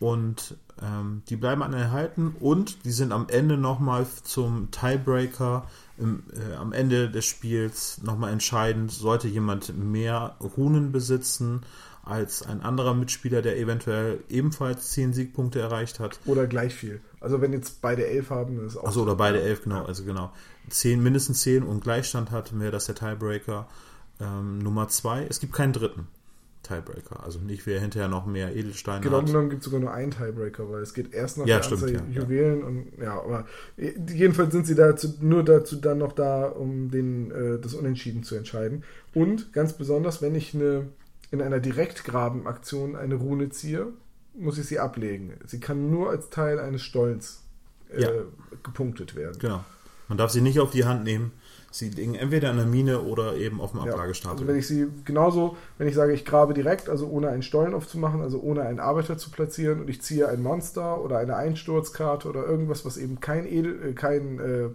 [0.00, 6.54] Und ähm, die bleiben anerhalten und die sind am Ende nochmal zum Tiebreaker im, äh,
[6.56, 8.90] am Ende des Spiels nochmal entscheidend.
[8.90, 11.62] Sollte jemand mehr Runen besitzen
[12.04, 16.18] als ein anderer Mitspieler, der eventuell ebenfalls 10 Siegpunkte erreicht hat.
[16.26, 17.00] Oder gleich viel.
[17.20, 18.84] Also wenn jetzt beide elf haben, ist auch.
[18.84, 19.84] Also oder beide elf, genau.
[19.84, 20.32] Also genau.
[20.68, 23.66] 10, mindestens 10 und Gleichstand hat, wäre das der Tiebreaker.
[24.20, 26.06] Ähm, Nummer 2, es gibt keinen dritten.
[26.64, 27.22] Tiebreaker.
[27.22, 29.26] Also nicht, wer hinterher noch mehr Edelsteine genau hat.
[29.26, 31.82] genommen gibt es sogar nur einen Tiebreaker, weil es geht erst nach Ja, der stimmt,
[31.84, 33.46] Anzahl ja, Juwelen und ja, aber
[33.76, 38.34] jedenfalls sind sie dazu, nur dazu dann noch da, um den, äh, das Unentschieden zu
[38.34, 38.82] entscheiden.
[39.14, 40.88] Und ganz besonders, wenn ich eine,
[41.30, 43.88] in einer Direktgrabenaktion eine Rune ziehe,
[44.36, 45.34] muss ich sie ablegen.
[45.46, 47.42] Sie kann nur als Teil eines Stollens
[47.90, 48.10] äh, Ja.
[48.62, 49.38] gepunktet werden.
[49.38, 49.64] Genau.
[50.08, 51.32] Man darf sie nicht auf die Hand nehmen.
[51.74, 54.36] Sie liegen entweder in der Mine oder eben auf dem Ja, Ablagestapel.
[54.36, 57.74] Also wenn ich sie genauso, wenn ich sage, ich grabe direkt, also ohne einen Stollen
[57.74, 62.28] aufzumachen, also ohne einen Arbeiter zu platzieren und ich ziehe ein Monster oder eine Einsturzkarte
[62.28, 64.68] oder irgendwas, was eben kein Edel, äh, kein, äh,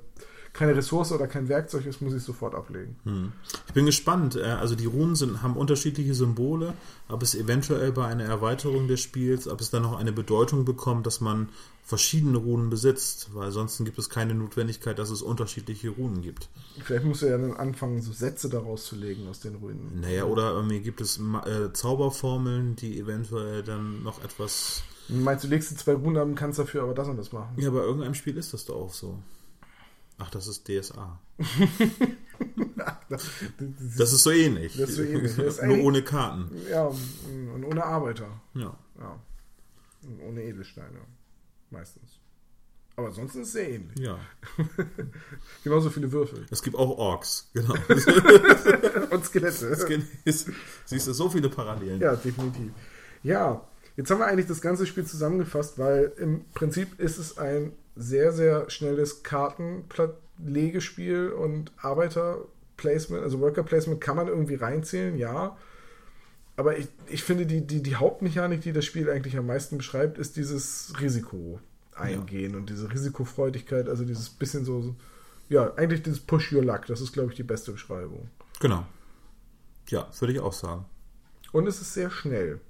[0.54, 2.96] keine Ressource oder kein Werkzeug ist, muss ich sofort ablegen.
[3.04, 3.32] Hm.
[3.68, 4.36] Ich bin gespannt.
[4.38, 6.74] Also die Runen sind, haben unterschiedliche Symbole,
[7.08, 11.06] ob es eventuell bei einer Erweiterung des Spiels, ob es dann noch eine Bedeutung bekommt,
[11.08, 11.50] dass man
[11.90, 16.48] verschiedene Runen besitzt, weil ansonsten gibt es keine Notwendigkeit, dass es unterschiedliche Runen gibt.
[16.84, 20.00] Vielleicht musst du ja dann anfangen, so Sätze daraus zu legen aus den Ruinen.
[20.00, 24.84] Naja, oder irgendwie gibt es äh, Zauberformeln, die eventuell dann noch etwas.
[25.08, 27.56] Meinst du, legst du zwei Runen ab und kannst dafür aber das und das machen?
[27.58, 29.18] Ja, bei irgendeinem Spiel ist das doch auch so.
[30.20, 31.20] Ach, das ist DSA.
[33.98, 34.78] Das ist so ähnlich.
[34.78, 35.38] Das ist so ähnlich.
[35.38, 36.50] Ist Nur ohne Karten.
[36.70, 36.86] Ja,
[37.54, 38.42] und ohne Arbeiter.
[38.54, 38.78] Ja.
[39.00, 39.20] Ja.
[40.04, 41.00] Und ohne Edelsteine.
[41.72, 42.20] Meistens.
[42.96, 43.98] Aber ansonsten ist es sehr ähnlich.
[43.98, 44.20] ja.
[45.64, 46.46] Genauso viele Würfel.
[46.50, 47.74] Es gibt auch Orks, genau.
[49.10, 49.76] Und Skelette.
[50.86, 52.00] Siehst du, so viele Parallelen.
[52.00, 52.72] Ja, definitiv.
[53.24, 57.72] Ja, jetzt haben wir eigentlich das ganze Spiel zusammengefasst, weil im Prinzip ist es ein
[58.00, 65.58] sehr, sehr schnelles Kartenlegespiel und Arbeiterplacement, also Worker Placement kann man irgendwie reinzählen, ja.
[66.56, 70.18] Aber ich, ich finde, die, die, die Hauptmechanik, die das Spiel eigentlich am meisten beschreibt,
[70.18, 71.60] ist dieses Risiko
[71.96, 74.96] eingehen und diese Risikofreudigkeit, also dieses bisschen so,
[75.50, 78.30] ja, eigentlich dieses Push Your Luck, das ist, glaube ich, die beste Beschreibung.
[78.60, 78.86] Genau.
[79.88, 80.86] Ja, würde ich auch sagen.
[81.52, 82.62] Und es ist sehr schnell.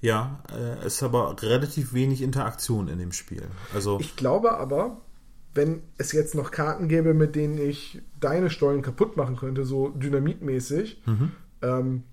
[0.00, 3.42] Ja, äh, es ist aber relativ wenig Interaktion in dem Spiel.
[3.74, 5.00] Also, Ich glaube aber,
[5.54, 9.88] wenn es jetzt noch Karten gäbe, mit denen ich deine Stollen kaputt machen könnte, so
[9.88, 11.02] dynamitmäßig,
[11.62, 12.04] ähm,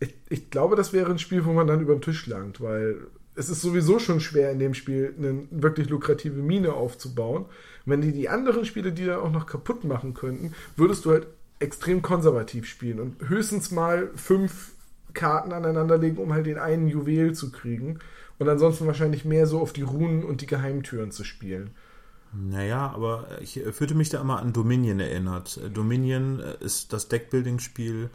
[0.00, 2.96] ich, ich glaube, das wäre ein Spiel, wo man dann über den Tisch langt, weil
[3.36, 7.44] es ist sowieso schon schwer in dem Spiel eine wirklich lukrative Mine aufzubauen.
[7.84, 11.28] Wenn die die anderen Spiele, die da auch noch kaputt machen könnten, würdest du halt
[11.60, 14.72] extrem konservativ spielen und höchstens mal fünf
[15.18, 17.98] Karten aneinanderlegen, um halt den einen Juwel zu kriegen
[18.38, 21.70] und ansonsten wahrscheinlich mehr so auf die Runen und die Geheimtüren zu spielen.
[22.32, 25.58] naja, aber ich äh, fühlte mich da immer an Dominion erinnert.
[25.64, 28.10] Äh, Dominion äh, ist das Deckbuilding-Spiel,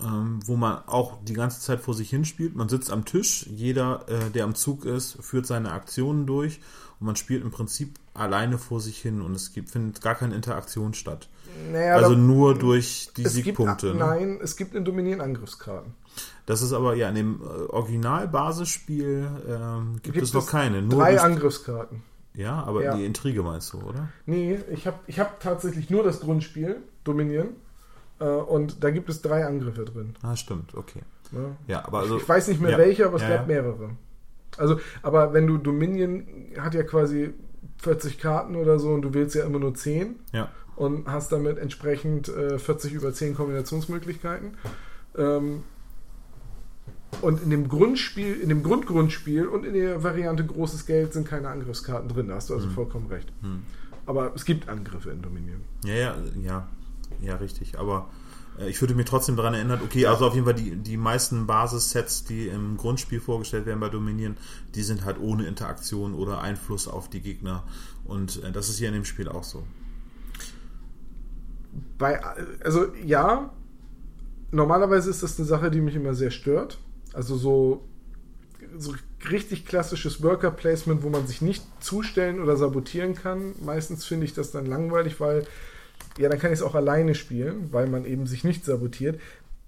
[0.00, 2.54] ähm, wo man auch die ganze Zeit vor sich hinspielt.
[2.54, 6.60] Man sitzt am Tisch, jeder, äh, der am Zug ist, führt seine Aktionen durch
[7.00, 10.34] und man spielt im Prinzip alleine vor sich hin und es gibt, findet gar keine
[10.34, 11.28] Interaktion statt.
[11.72, 13.88] Naja, also da- nur durch die Siegpunkte.
[13.88, 14.06] Gibt, ne?
[14.06, 15.94] nein, es gibt in Dominion Angriffskarten.
[16.46, 20.82] Das ist aber ja in dem äh, Original-Basisspiel ähm, gibt, es noch keine.
[20.82, 22.02] Nur drei Angriffskarten.
[22.34, 22.96] ja, aber Ja.
[22.96, 24.08] die Intrige meinst du, oder?
[24.26, 27.48] Nee, ich habe ich hab tatsächlich nur das Grundspiel, Dominion.
[28.18, 30.14] Äh, und da gibt es drei Angriffe drin.
[30.22, 31.02] Ah, stimmt, okay.
[31.32, 31.56] Ne?
[31.66, 32.16] Ja, aber also.
[32.18, 33.46] ich weiß nicht mehr ja, welche, aber es ja, gab ja.
[33.46, 33.90] mehrere.
[34.56, 36.24] Also, aber wenn du Dominion
[36.58, 37.34] hat ja quasi
[37.78, 41.58] 40 Karten oder so und du wählst ja immer nur 10 Ja, und hast damit
[41.58, 44.56] entsprechend äh, 40 über 10 Kombinationsmöglichkeiten.
[45.18, 45.62] Ähm,
[47.22, 51.48] und in dem Grundspiel, in dem Grundgrundspiel und in der Variante großes Geld sind keine
[51.48, 52.28] Angriffskarten drin.
[52.28, 53.32] Da hast du also vollkommen recht.
[53.42, 53.62] Hm.
[54.06, 55.60] Aber es gibt Angriffe in Dominion.
[55.84, 56.68] ja, ja, ja,
[57.20, 57.78] ja, richtig.
[57.78, 58.08] Aber
[58.58, 61.46] äh, ich würde mich trotzdem daran erinnern, okay, also auf jeden Fall die, die meisten
[61.46, 64.36] Basissets, die im Grundspiel vorgestellt werden bei Dominion,
[64.74, 67.64] die sind halt ohne Interaktion oder Einfluss auf die Gegner.
[68.04, 69.64] Und äh, das ist hier in dem Spiel auch so.
[71.98, 72.22] Bei,
[72.64, 73.50] also ja,
[74.50, 76.78] normalerweise ist das eine Sache, die mich immer sehr stört.
[77.16, 77.84] Also so,
[78.76, 78.94] so
[79.30, 83.54] richtig klassisches Worker Placement, wo man sich nicht zustellen oder sabotieren kann.
[83.64, 85.46] Meistens finde ich das dann langweilig, weil
[86.18, 89.18] ja, dann kann ich es auch alleine spielen, weil man eben sich nicht sabotiert.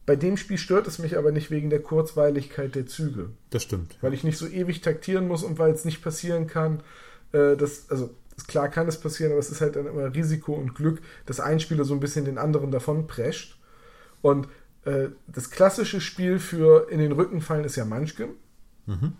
[0.04, 3.96] Bei dem Spiel stört es mich aber nicht wegen der Kurzweiligkeit der Züge, Das stimmt.
[4.02, 6.80] weil ich nicht so ewig taktieren muss und weil es nicht passieren kann,
[7.32, 8.10] äh, dass, also
[8.46, 11.60] klar kann es passieren, aber es ist halt dann immer Risiko und Glück, dass ein
[11.60, 13.58] Spieler so ein bisschen den anderen davon prescht.
[14.22, 14.48] Und
[14.88, 18.30] äh, das klassische Spiel für in den Rücken fallen ist ja Munchkin.
[18.86, 19.12] Mhm.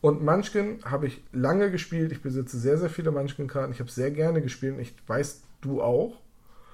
[0.00, 2.12] Und Munchkin habe ich lange gespielt.
[2.12, 3.72] Ich besitze sehr, sehr viele Munchkin-Karten.
[3.72, 4.78] Ich habe sehr gerne gespielt.
[4.78, 6.20] Ich weiß, du auch.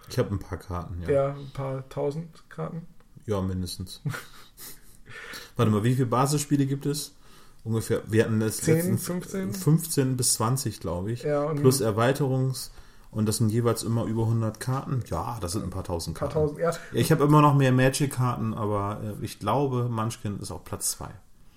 [0.08, 1.10] Ich habe ein paar Karten, ja.
[1.10, 2.86] Ja, ein paar tausend Karten.
[3.26, 4.02] Ja, mindestens.
[5.56, 7.14] Warte mal, wie viele Basisspiele gibt es?
[7.62, 9.52] Ungefähr, wir hatten das 10, letztens 15?
[9.54, 11.22] 15 bis 20, glaube ich.
[11.22, 12.70] Ja, Plus Erweiterungs-
[13.10, 15.02] und das sind jeweils immer über 100 Karten.
[15.06, 16.56] Ja, das sind ein paar tausend ein paar Karten.
[16.56, 16.60] tausend.
[16.60, 20.92] Ja, ich habe immer noch mehr Magic-Karten, aber äh, ich glaube, Munchkin ist auf Platz
[20.92, 21.08] 2.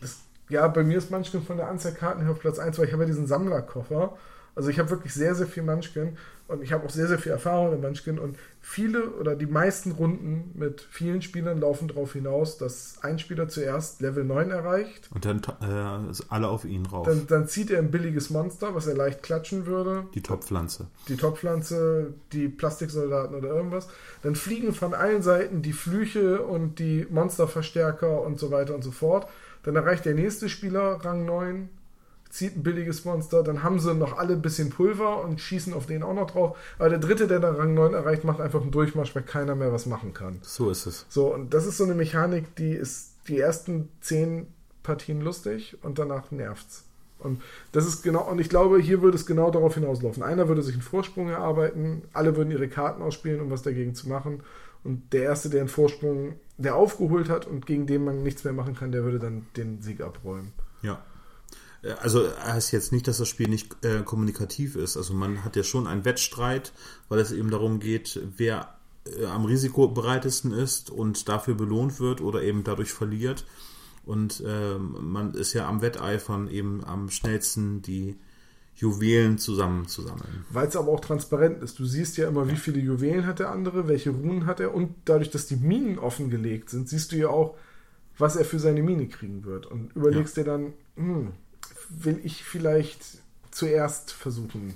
[0.02, 0.18] das,
[0.50, 2.94] ja, bei mir ist Munchkin von der Anzahl Karten her auf Platz 1, weil ich
[2.94, 4.18] habe ja diesen Sammlerkoffer.
[4.56, 7.32] Also ich habe wirklich sehr, sehr viel Munchkin und ich habe auch sehr, sehr viel
[7.32, 12.58] Erfahrung in Munchkin und viele oder die meisten Runden mit vielen Spielern laufen darauf hinaus,
[12.58, 17.06] dass ein Spieler zuerst Level 9 erreicht, Und dann äh, ist alle auf ihn rauf.
[17.08, 20.88] dann, dann zieht er ein billiges Monster, was er leicht klatschen würde, Die Top-Pflanze.
[21.08, 23.88] die Topfpflanze, die Plastiksoldaten oder irgendwas.
[24.22, 28.92] Dann fliegen von allen Seiten die Flüche und die Monsterverstärker und so weiter und so
[28.92, 29.28] fort.
[29.64, 31.70] Dann erreicht der nächste Spieler Rang 9,
[32.34, 35.86] zieht ein billiges Monster, dann haben sie noch alle ein bisschen Pulver und schießen auf
[35.86, 36.58] den auch noch drauf.
[36.80, 39.72] Aber der dritte, der dann Rang 9 erreicht, macht einfach einen Durchmarsch, weil keiner mehr
[39.72, 40.40] was machen kann.
[40.42, 41.06] So ist es.
[41.10, 44.48] So, und das ist so eine Mechanik, die ist die ersten zehn
[44.82, 46.86] Partien lustig und danach nervt's.
[47.20, 47.40] Und
[47.72, 50.24] das ist genau, und ich glaube, hier würde es genau darauf hinauslaufen.
[50.24, 54.10] Einer würde sich einen Vorsprung erarbeiten, alle würden ihre Karten ausspielen, um was dagegen zu
[54.10, 54.42] machen.
[54.84, 58.54] Und der Erste, der einen Vorsprung, der aufgeholt hat und gegen den man nichts mehr
[58.54, 60.52] machen kann, der würde dann den Sieg abräumen.
[60.82, 61.00] Ja.
[61.84, 64.98] Äh, Also heißt jetzt nicht, dass das Spiel nicht äh, kommunikativ ist.
[64.98, 66.74] Also man hat ja schon einen Wettstreit,
[67.10, 72.42] weil es eben darum geht, wer äh, am risikobereitesten ist und dafür belohnt wird oder
[72.42, 73.46] eben dadurch verliert.
[74.06, 78.18] Und ähm, man ist ja am Wetteifern eben am schnellsten die
[78.76, 80.46] Juwelen zusammenzusammeln.
[80.50, 81.80] Weil es aber auch transparent ist.
[81.80, 84.96] Du siehst ja immer, wie viele Juwelen hat der andere, welche Runen hat er und
[85.06, 87.56] dadurch, dass die Minen offengelegt sind, siehst du ja auch,
[88.18, 89.68] was er für seine Mine kriegen wird.
[89.68, 91.32] Und überlegst dir dann, hm,
[92.00, 93.02] will ich vielleicht
[93.52, 94.76] zuerst versuchen,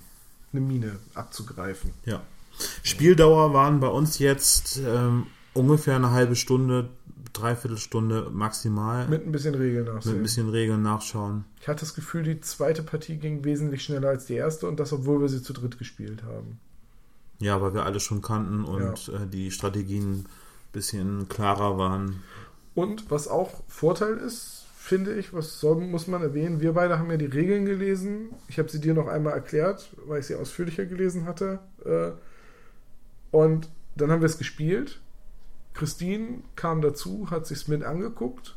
[0.52, 1.92] eine Mine abzugreifen.
[2.06, 2.22] Ja.
[2.84, 6.90] Spieldauer waren bei uns jetzt ähm, ungefähr eine halbe Stunde,
[7.34, 9.08] dreiviertel Stunde maximal.
[9.08, 10.16] Mit ein bisschen Regeln mit nachsehen.
[10.16, 11.46] ein bisschen Regeln nachschauen.
[11.62, 14.94] Ich hatte das Gefühl, die zweite Partie ging wesentlich schneller als die erste und das,
[14.94, 16.60] obwohl wir sie zu dritt gespielt haben.
[17.40, 20.26] Ja, weil wir alle schon kannten und äh, die Strategien ein
[20.72, 22.24] bisschen klarer waren.
[22.74, 27.12] Und was auch Vorteil ist, finde ich, was soll, muss man erwähnen, wir beide haben
[27.12, 28.30] ja die Regeln gelesen.
[28.48, 31.60] Ich habe sie dir noch einmal erklärt, weil ich sie ausführlicher gelesen hatte.
[31.86, 32.12] Äh,
[33.32, 35.02] Und dann haben wir es gespielt.
[35.74, 38.56] Christine kam dazu, hat sich's mit angeguckt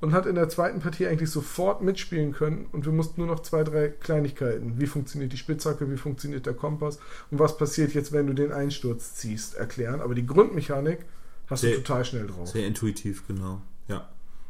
[0.00, 3.40] und hat in der zweiten Partie eigentlich sofort mitspielen können und wir mussten nur noch
[3.40, 4.80] zwei, drei Kleinigkeiten.
[4.80, 6.98] Wie funktioniert die Spitzhacke, wie funktioniert der Kompass
[7.30, 10.00] und was passiert jetzt, wenn du den Einsturz ziehst, erklären.
[10.00, 11.00] Aber die Grundmechanik
[11.48, 12.48] hast Sehr- du total schnell drauf.
[12.48, 13.60] Sehr intuitiv, genau.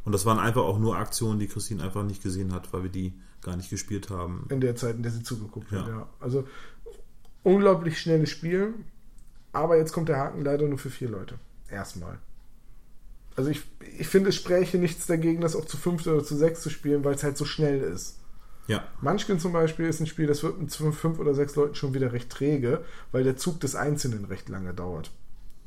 [0.04, 0.06] Ja.
[0.06, 2.90] Und das waren einfach auch nur Aktionen, die Christine einfach nicht gesehen hat, weil wir
[2.90, 4.46] die gar nicht gespielt haben.
[4.50, 5.86] in der Zeit, in der sie zugeguckt hat.
[5.86, 5.92] Ja.
[5.92, 6.08] Ja.
[6.20, 6.46] Also
[7.42, 8.74] unglaublich schnelles Spiel,
[9.52, 11.38] aber jetzt kommt der Haken leider nur für vier Leute.
[11.70, 12.18] Erstmal.
[13.36, 13.62] Also ich,
[13.98, 17.04] ich finde, es spräche nichts dagegen, das auch zu fünft oder zu sechs zu spielen,
[17.04, 18.20] weil es halt so schnell ist.
[18.66, 21.74] Ja, Munchkin zum Beispiel ist ein Spiel, das wird mit fünf, fünf oder sechs Leuten
[21.74, 25.10] schon wieder recht träge, weil der Zug des Einzelnen recht lange dauert.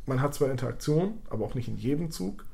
[0.07, 2.45] Man hat zwar Interaktion, aber auch nicht in jedem Zug.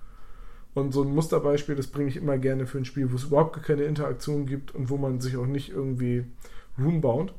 [0.73, 3.61] Und so ein Musterbeispiel, das bringe ich immer gerne für ein Spiel, wo es überhaupt
[3.63, 6.25] keine Interaktion gibt und wo man sich auch nicht irgendwie
[6.77, 7.33] baut.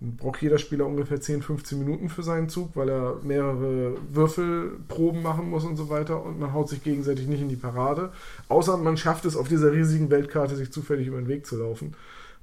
[0.00, 5.22] Dann braucht jeder Spieler ungefähr 10, 15 Minuten für seinen Zug, weil er mehrere Würfelproben
[5.22, 8.12] machen muss und so weiter und man haut sich gegenseitig nicht in die Parade.
[8.48, 11.94] Außer man schafft es auf dieser riesigen Weltkarte, sich zufällig über den Weg zu laufen.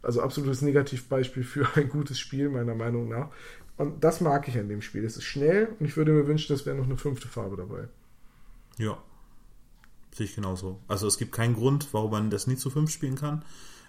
[0.01, 3.29] Also absolutes Negativbeispiel für ein gutes Spiel, meiner Meinung nach.
[3.77, 5.05] Und das mag ich an dem Spiel.
[5.05, 7.87] Es ist schnell und ich würde mir wünschen, es wäre noch eine fünfte Farbe dabei.
[8.77, 8.97] ja.
[10.15, 10.79] Sehe ich genauso.
[10.87, 13.43] Also es gibt keinen Grund, warum man das nie zu fünf spielen kann.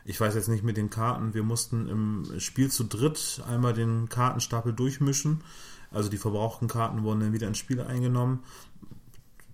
[0.05, 1.35] Ich weiß jetzt nicht mit den Karten.
[1.35, 5.43] Wir mussten im Spiel zu dritt einmal den Kartenstapel durchmischen.
[5.91, 8.41] Also die verbrauchten Karten wurden dann wieder ins Spiel eingenommen.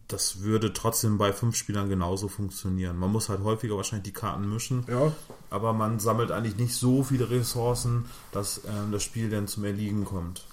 [0.08, 2.98] Das würde trotzdem bei fünf Spielern genauso funktionieren.
[2.98, 4.84] Man muss halt häufiger wahrscheinlich die Karten mischen.
[4.88, 5.12] Ja,
[5.50, 10.04] aber man sammelt eigentlich nicht so viele Ressourcen, dass ähm, das Spiel dann zum Erliegen
[10.04, 10.46] kommt.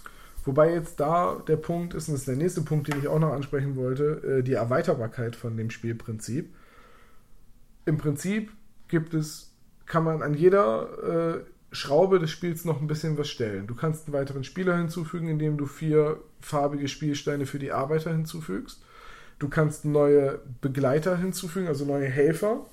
[0.47, 3.19] Wobei jetzt da der Punkt ist, und das ist der nächste Punkt, den ich auch
[3.19, 6.55] noch ansprechen wollte, äh, die Erweiterbarkeit von dem Spielprinzip.
[7.85, 8.51] Im Prinzip
[8.87, 9.51] gibt es,
[9.85, 11.39] kann man an jeder äh,
[11.73, 13.67] Schraube des Spiels noch ein bisschen was stellen.
[13.67, 18.81] Du kannst einen weiteren Spieler hinzufügen, indem du vier farbige Spielsteine für die Arbeiter hinzufügst.
[19.39, 22.65] Du kannst neue Begleiter hinzufügen, also neue Helfer,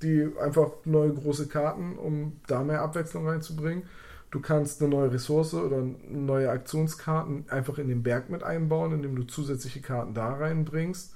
[0.00, 3.82] die einfach neue große Karten, um da mehr Abwechslung reinzubringen.
[4.30, 9.16] Du kannst eine neue Ressource oder neue Aktionskarten einfach in den Berg mit einbauen, indem
[9.16, 11.14] du zusätzliche Karten da reinbringst.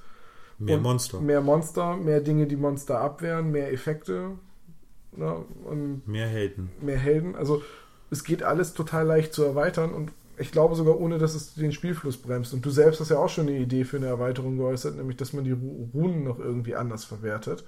[0.58, 1.20] Mehr Und Monster.
[1.20, 4.30] Mehr Monster, mehr Dinge, die Monster abwehren, mehr Effekte.
[5.14, 5.44] Ne?
[5.64, 6.70] Und Mehr Helden.
[6.80, 7.34] mehr Helden.
[7.36, 7.62] Also
[8.10, 11.72] es geht alles total leicht zu erweitern und ich glaube sogar ohne, dass es den
[11.72, 12.54] Spielfluss bremst.
[12.54, 15.34] Und du selbst hast ja auch schon eine Idee für eine Erweiterung geäußert, nämlich dass
[15.34, 17.64] man die Ru- Runen noch irgendwie anders verwertet.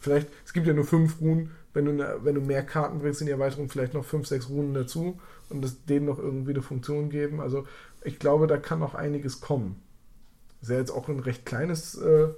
[0.00, 3.26] Vielleicht, es gibt ja nur fünf Runen, wenn du, wenn du mehr Karten bringst in
[3.26, 5.20] die Erweiterung, vielleicht noch fünf, sechs Runen dazu
[5.50, 7.40] und es denen noch irgendwie eine Funktion geben.
[7.40, 7.66] Also
[8.02, 9.80] ich glaube, da kann noch einiges kommen.
[10.60, 12.28] Das ist ja jetzt auch ein recht kleines äh,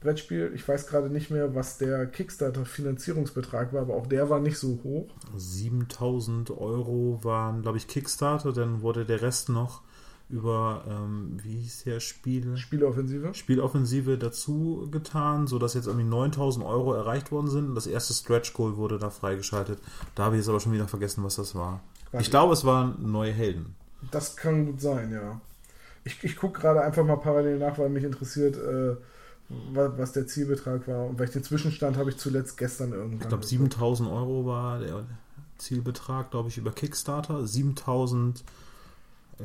[0.00, 0.52] Brettspiel.
[0.54, 4.80] Ich weiß gerade nicht mehr, was der Kickstarter-Finanzierungsbetrag war, aber auch der war nicht so
[4.82, 5.08] hoch.
[5.36, 9.82] 7000 Euro waren, glaube ich, Kickstarter, dann wurde der Rest noch
[10.30, 12.56] über, ähm, wie hieß der Spiel?
[12.56, 13.34] Spieleoffensive.
[13.34, 17.74] Spieloffensive dazu getan, sodass jetzt irgendwie 9000 Euro erreicht worden sind.
[17.74, 19.80] Das erste Stretch Goal wurde da freigeschaltet.
[20.14, 21.80] Da habe ich jetzt aber schon wieder vergessen, was das war.
[22.12, 22.24] Warte.
[22.24, 23.74] Ich glaube, es waren neue Helden.
[24.10, 25.40] Das kann gut sein, ja.
[26.04, 28.96] Ich, ich gucke gerade einfach mal parallel nach, weil mich interessiert, äh,
[29.72, 31.06] was, was der Zielbetrag war.
[31.06, 33.20] Und den Zwischenstand habe ich zuletzt gestern irgendwann.
[33.20, 35.04] Ich glaube, 7000 Euro war der
[35.58, 37.46] Zielbetrag, glaube ich, über Kickstarter.
[37.46, 38.44] 7000
[39.40, 39.44] äh,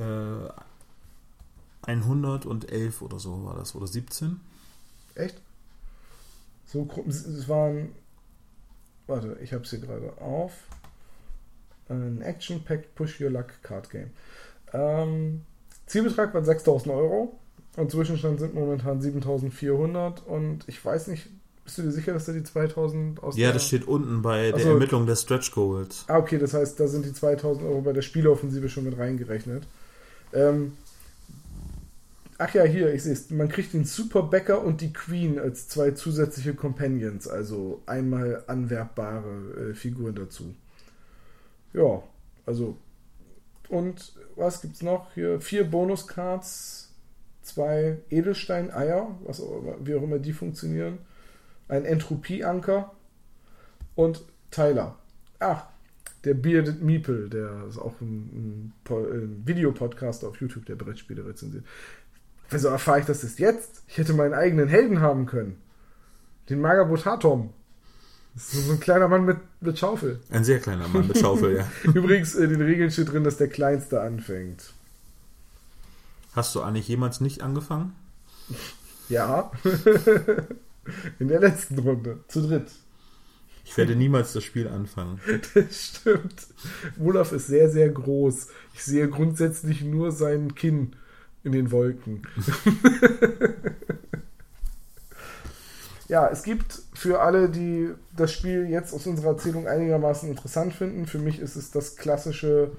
[1.88, 4.39] 111 oder so war das, oder 17.
[5.15, 5.39] Echt?
[6.65, 7.89] So, es waren.
[9.07, 10.51] Warte, ich habe es hier gerade auf.
[11.88, 14.09] Ein Action-Packed Push Your Luck Card Game.
[14.73, 15.43] Ähm,
[15.86, 17.38] Zielbetrag waren 6000 Euro
[17.77, 21.27] und Zwischenstand sind momentan 7400 und ich weiß nicht,
[21.63, 24.51] bist du dir sicher, dass da die 2000 aus Ja, der- das steht unten bei
[24.51, 24.69] der so.
[24.69, 26.05] Ermittlung des Stretch Goals.
[26.07, 29.67] Ah, okay, das heißt, da sind die 2000 Euro bei der Spieleoffensive schon mit reingerechnet.
[30.33, 30.73] Ähm,
[32.38, 33.29] ach ja, hier, ich sehe es.
[33.29, 39.71] Man kriegt den Super Bäcker und die Queen als zwei zusätzliche Companions, also einmal anwerbbare
[39.71, 40.55] äh, Figuren dazu.
[41.73, 42.03] Ja,
[42.45, 42.77] also.
[43.67, 45.13] Und was gibt's noch?
[45.13, 46.93] Hier vier Bonuscards,
[47.41, 49.41] zwei Edelstein-Eier, was
[49.83, 50.99] wie auch immer die funktionieren,
[51.67, 52.91] ein Entropie-Anker
[53.95, 54.97] und Tyler.
[55.39, 55.65] Ach,
[56.25, 61.65] der Bearded Meeple, der ist auch ein, ein, ein Videopodcast auf YouTube, der Brettspiele rezensiert.
[62.49, 63.83] Wieso erfahre ich das erst jetzt?
[63.87, 65.61] Ich hätte meinen eigenen Helden haben können.
[66.49, 67.51] Den Magabotatom.
[68.35, 70.19] Das ist so ein kleiner Mann mit, mit Schaufel.
[70.29, 71.67] Ein sehr kleiner Mann mit Schaufel, ja.
[71.93, 74.73] Übrigens, in den Regeln steht drin, dass der Kleinste anfängt.
[76.33, 77.95] Hast du eigentlich jemals nicht angefangen?
[79.07, 79.51] Ja.
[81.19, 82.19] In der letzten Runde.
[82.27, 82.69] Zu dritt.
[83.63, 85.19] Ich werde niemals das Spiel anfangen.
[85.53, 86.47] Das stimmt.
[86.99, 88.49] Olaf ist sehr, sehr groß.
[88.73, 90.95] Ich sehe grundsätzlich nur sein Kinn
[91.45, 92.23] in den Wolken.
[96.09, 101.05] ja, es gibt für alle, die das Spiel jetzt aus unserer Erzählung einigermaßen interessant finden,
[101.05, 102.71] für mich ist es das klassische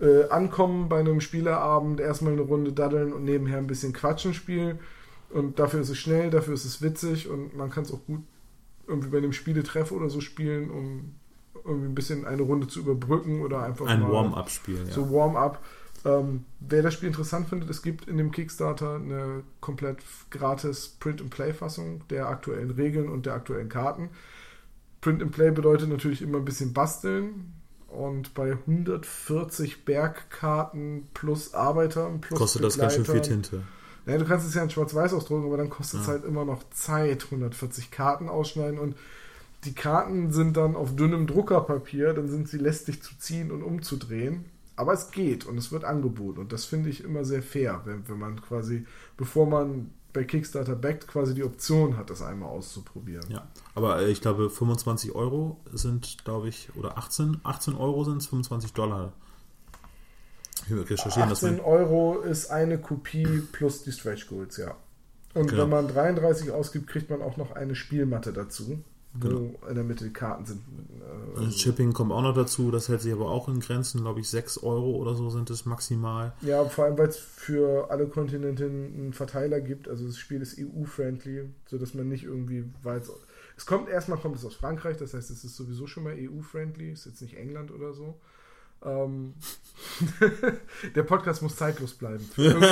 [0.00, 4.78] äh, Ankommen bei einem Spieleabend, erstmal eine Runde daddeln und nebenher ein bisschen Quatschen spielen.
[5.30, 8.22] Und dafür ist es schnell, dafür ist es witzig und man kann es auch gut
[8.86, 11.14] irgendwie bei einem Spieletreff oder so spielen, um
[11.64, 14.92] irgendwie ein bisschen eine Runde zu überbrücken oder einfach Ein mal Warm-up-Spiel, ja.
[14.92, 15.62] so Warm-up.
[16.04, 19.98] Ähm, wer das Spiel interessant findet, es gibt in dem Kickstarter eine komplett
[20.30, 24.10] gratis Print-and-Play-Fassung der aktuellen Regeln und der aktuellen Karten.
[25.00, 27.52] Print-and-Play bedeutet natürlich immer ein bisschen basteln.
[27.88, 33.62] Und bei 140 Bergkarten plus Arbeitern plus Kostet das ganz schön viel Begleitern- Tinte.
[34.04, 36.12] naja, du kannst es ja in Schwarz-Weiß ausdrucken, aber dann kostet es Ja.
[36.12, 38.94] halt immer noch Zeit, 140 Karten ausschneiden und
[39.64, 44.44] die Karten sind dann auf dünnem Druckerpapier, dann sind sie lästig zu ziehen und umzudrehen.
[44.78, 48.08] Aber es geht und es wird angeboten und das finde ich immer sehr fair, wenn,
[48.08, 53.24] wenn man quasi, bevor man bei Kickstarter backt, quasi die Option hat, das einmal auszuprobieren.
[53.28, 58.18] Ja, aber äh, ich glaube 25 Euro sind, glaube ich, oder 18, 18 Euro sind
[58.18, 59.12] es, 25 Dollar.
[60.68, 61.64] Wir recherchieren das 18 mal.
[61.64, 64.76] Euro ist eine Kopie plus die Stretch Goals, ja.
[65.34, 65.62] Und Genau.
[65.64, 68.82] wenn man 33 ausgibt, kriegt man auch noch eine Spielmatte dazu,
[69.14, 69.54] wo Genau.
[69.68, 70.60] in der Mitte die Karten sind.
[71.38, 74.20] Äh, Äh, Shipping kommt auch noch dazu, das hält sich aber auch in Grenzen, glaube
[74.20, 76.32] ich, 6 Euro oder so sind es maximal.
[76.42, 79.88] Ja, vor allem, weil es für alle Kontinente einen Verteiler gibt.
[79.88, 83.10] Also das Spiel ist EU-friendly, sodass man nicht irgendwie weiß.
[83.56, 86.92] Es kommt erstmal kommt es aus Frankreich, das heißt, es ist sowieso schon mal EU-friendly,
[86.92, 88.14] ist jetzt nicht England oder so.
[88.84, 89.34] Ähm,
[90.94, 92.24] der Podcast muss zeitlos bleiben.
[92.36, 92.64] Irgend-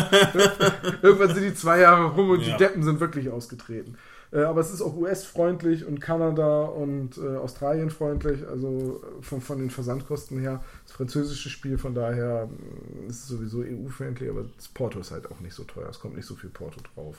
[1.02, 2.52] Irgendwann sind die zwei Jahre rum und Ja.
[2.52, 3.96] die Deppen sind wirklich ausgetreten.
[4.32, 9.40] Äh, aber es ist auch US-freundlich und Kanada und äh, Australien freundlich, also äh, von,
[9.40, 10.62] von den Versandkosten her.
[10.84, 15.30] Das französische Spiel, von daher mh, ist es sowieso EU-friendly, aber das Porto ist halt
[15.30, 15.88] auch nicht so teuer.
[15.88, 17.16] Es kommt nicht so viel Porto drauf.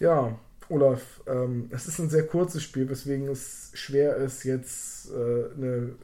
[0.00, 0.38] Ja,
[0.68, 5.94] Olaf, ähm, es ist ein sehr kurzes Spiel, weswegen es schwer ist, jetzt äh, eine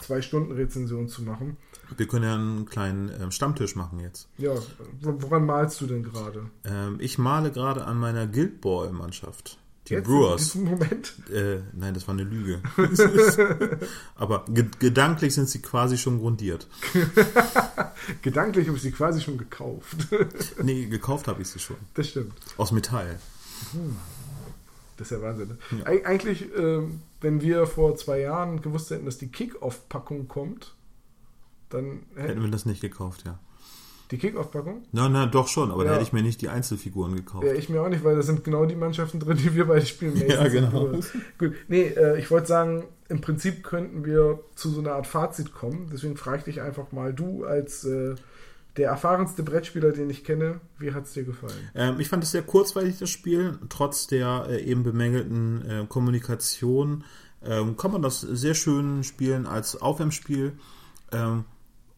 [0.00, 1.56] Zwei-Stunden-Rezension zu machen.
[1.96, 4.28] Wir können ja einen kleinen ähm, Stammtisch machen jetzt.
[4.38, 4.52] Ja,
[5.00, 6.50] wo- woran malst du denn gerade?
[6.64, 9.58] Ähm, ich male gerade an meiner Guild Ball Mannschaft.
[9.88, 10.54] Die Jetzt Brewers.
[10.54, 11.14] In Moment.
[11.32, 12.60] Äh, nein, das war eine Lüge.
[14.16, 16.66] Aber ge gedanklich sind sie quasi schon grundiert.
[18.22, 19.96] Gedanklich habe ich sie quasi schon gekauft.
[20.62, 21.76] Nee, gekauft habe ich sie schon.
[21.94, 22.34] Das stimmt.
[22.58, 23.18] Aus Metall.
[24.96, 25.56] Das ist ja Wahnsinn.
[25.70, 25.86] ne?
[25.86, 30.74] Eig eigentlich, ähm, wenn wir vor zwei Jahren gewusst hätten, dass die Kick-Off-Packung kommt,
[31.70, 33.38] dann Hätten hätten wir das nicht gekauft, ja.
[34.10, 34.82] die Kick-Off-Packung?
[34.92, 35.90] Na, na, doch schon, aber Ja.
[35.90, 37.44] da hätte ich mir nicht die Einzelfiguren gekauft.
[37.46, 39.84] Ja, ich mir auch nicht, weil da sind genau die Mannschaften drin, die wir beide
[39.86, 40.16] spielen.
[40.28, 40.92] Ja, genau.
[41.38, 45.52] Gut, nee, äh, ich wollte sagen, im Prinzip könnten wir zu so einer Art Fazit
[45.54, 45.88] kommen.
[45.92, 48.14] Deswegen frage ich dich einfach mal, du als äh,
[48.76, 51.70] der erfahrenste Brettspieler, den ich kenne, wie hat es dir gefallen?
[51.74, 53.58] Ähm, ich fand es sehr kurzweilig, das Spiel.
[53.68, 57.04] Trotz der äh, eben bemängelten äh, Kommunikation
[57.44, 60.52] ähm, kann man das sehr schön spielen als Aufwärmspiel.
[61.12, 61.44] Ähm,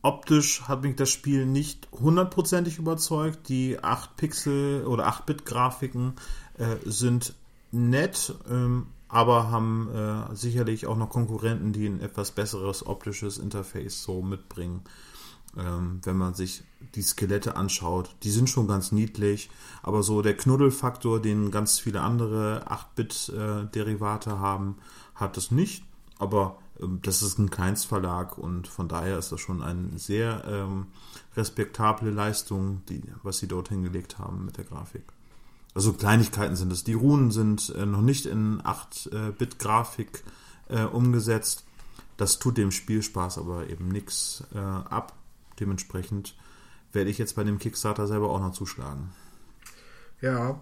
[0.02, 3.48] optisch hat mich das Spiel nicht hundertprozentig überzeugt.
[3.48, 6.14] Die 8 Pixel oder 8-Bit-Grafiken
[6.58, 7.34] äh, sind
[7.72, 14.02] nett, ähm, aber haben äh, sicherlich auch noch Konkurrenten, die ein etwas besseres optisches Interface
[14.02, 14.82] so mitbringen
[15.56, 16.62] ähm, wenn man sich
[16.94, 18.14] die Skelette anschaut.
[18.22, 19.50] Die sind schon ganz niedlich,
[19.82, 24.76] aber so der Knuddelfaktor, den ganz viele andere 8-Bit-Derivate haben,
[25.14, 25.84] hat es nicht.
[26.18, 26.58] Aber
[27.02, 30.86] das ist ein Kleinstverlag und von daher ist das schon eine sehr ähm,
[31.36, 35.04] respektable Leistung, die, was sie dort hingelegt haben mit der Grafik.
[35.74, 36.84] Also Kleinigkeiten sind es.
[36.84, 40.24] Die Runen sind äh, noch nicht in 8-Bit-Grafik
[40.68, 41.64] äh, umgesetzt.
[42.16, 45.14] Das tut dem Spielspaß aber eben nichts äh, ab.
[45.58, 46.36] Dementsprechend
[46.92, 49.10] werde ich jetzt bei dem Kickstarter selber auch noch zuschlagen.
[50.20, 50.60] Ja,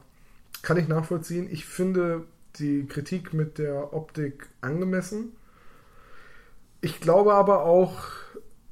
[0.62, 1.48] kann ich nachvollziehen.
[1.50, 5.32] Ich finde die Kritik mit der Optik angemessen.
[6.80, 7.96] Ich glaube aber auch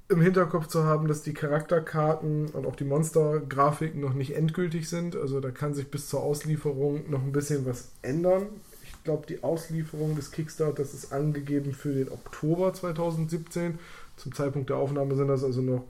[0.08, 5.16] im Hinterkopf zu haben, dass die Charakterkarten und auch die Monstergrafiken noch nicht endgültig sind.
[5.16, 8.46] Also da kann sich bis zur Auslieferung noch ein bisschen was ändern.
[8.84, 13.78] Ich glaube, die Auslieferung des Kickstarters ist angegeben für den Oktober 2017.
[14.16, 15.84] Zum Zeitpunkt der Aufnahme sind das also noch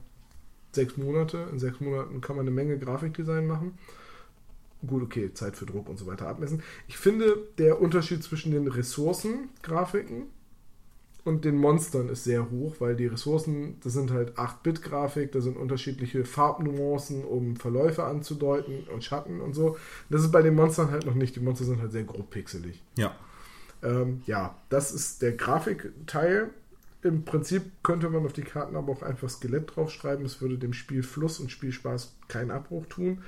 [0.71, 1.47] sechs Monate.
[1.51, 3.77] In sechs Monaten kann man eine Menge Grafikdesign machen.
[4.85, 6.63] Gut, okay, Zeit für Druck und so weiter abmessen.
[6.87, 10.27] Ich finde, der Unterschied zwischen den Ressourcen-Grafiken
[11.27, 15.57] und den Monstern ist sehr hoch, weil die Ressourcen, das sind halt 8-Bit-Grafik, da sind
[15.57, 19.77] unterschiedliche Farbnuancen, um Verläufe anzudeuten und Schatten und so.
[20.09, 21.35] Das ist bei den Monstern halt noch nicht.
[21.35, 22.81] Die Monster sind halt sehr grob pixelig.
[22.97, 23.13] Ja.
[23.83, 26.49] Ähm, ja, das ist der Grafikteil.
[27.03, 30.25] Im Prinzip könnte man auf die Karten aber auch einfach Skelett draufschreiben.
[30.25, 33.21] Es würde dem Spielfluss und Spielspaß keinen Abbruch tun.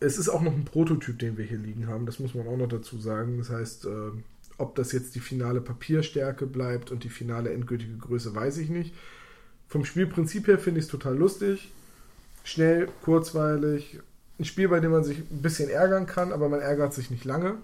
[0.00, 2.06] Es ist auch noch ein Prototyp, den wir hier liegen haben.
[2.06, 3.38] Das muss man auch noch dazu sagen.
[3.38, 4.12] Das heißt, äh,
[4.58, 8.94] ob das jetzt die finale Papierstärke bleibt und die finale endgültige Größe, weiß ich nicht.
[9.68, 11.72] Vom Spielprinzip her finde ich es total lustig.
[12.44, 14.00] Schnell, kurzweilig.
[14.38, 17.24] Ein Spiel, bei dem man sich ein bisschen ärgern kann, aber man ärgert sich nicht
[17.24, 17.56] lange.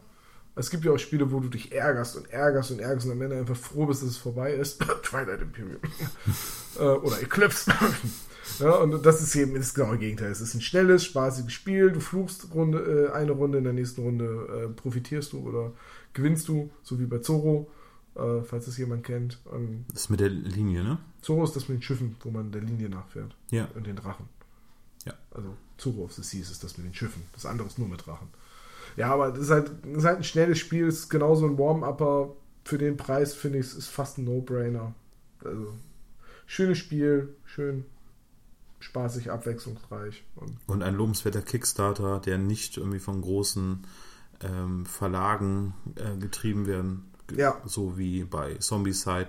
[0.56, 3.22] Es gibt ja auch Spiele, wo du dich ärgerst und ärgerst und ärgerst und am
[3.22, 4.80] Ende einfach froh bist, dass es vorbei ist.
[5.02, 5.80] Twilight Imperium.
[6.78, 7.72] äh, oder Eclipse.
[8.58, 10.30] Ja, und das ist eben das genaue Gegenteil.
[10.30, 11.90] Es ist ein schnelles, spaßiges Spiel.
[11.90, 15.72] Du fluchst Runde, äh, eine Runde, in der nächsten Runde äh, profitierst du oder
[16.12, 17.70] gewinnst du, so wie bei Zorro,
[18.14, 19.40] äh, falls es jemand kennt.
[19.44, 20.98] Und Das ist mit der Linie, ne?
[21.22, 23.34] Zorro ist das mit den Schiffen, wo man der Linie nachfährt.
[23.50, 23.68] Ja.
[23.74, 24.28] Und den Drachen.
[25.04, 25.14] Ja.
[25.30, 27.22] Also Zorro of the Seas ist das mit den Schiffen.
[27.32, 28.28] Das andere ist nur mit Drachen.
[28.96, 32.36] Ja, aber das ist halt, das ist halt ein schnelles Spiel, ist genauso ein Warm-Upper.
[32.64, 34.94] Für den Preis finde ich es ist fast ein No-Brainer.
[35.44, 35.74] Also,
[36.46, 37.84] schönes Spiel, schön
[38.84, 40.24] spaßig, abwechslungsreich.
[40.36, 43.86] Und Und ein lobenswerter Kickstarter, der nicht irgendwie von großen
[44.42, 47.04] ähm, Verlagen äh, getrieben werden,
[47.34, 47.60] Ja.
[47.64, 49.28] so wie bei Zombicide,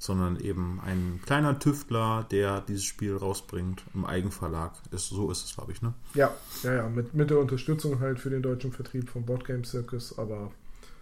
[0.00, 4.72] sondern eben ein kleiner Tüftler, der dieses Spiel rausbringt im Eigenverlag.
[4.90, 5.92] Ist, so ist es, glaube ich, ne?
[6.14, 6.32] ja,
[6.62, 10.50] ja, ja, mit, mit der Unterstützung halt für den deutschen Vertrieb vom Boardgame Circus, aber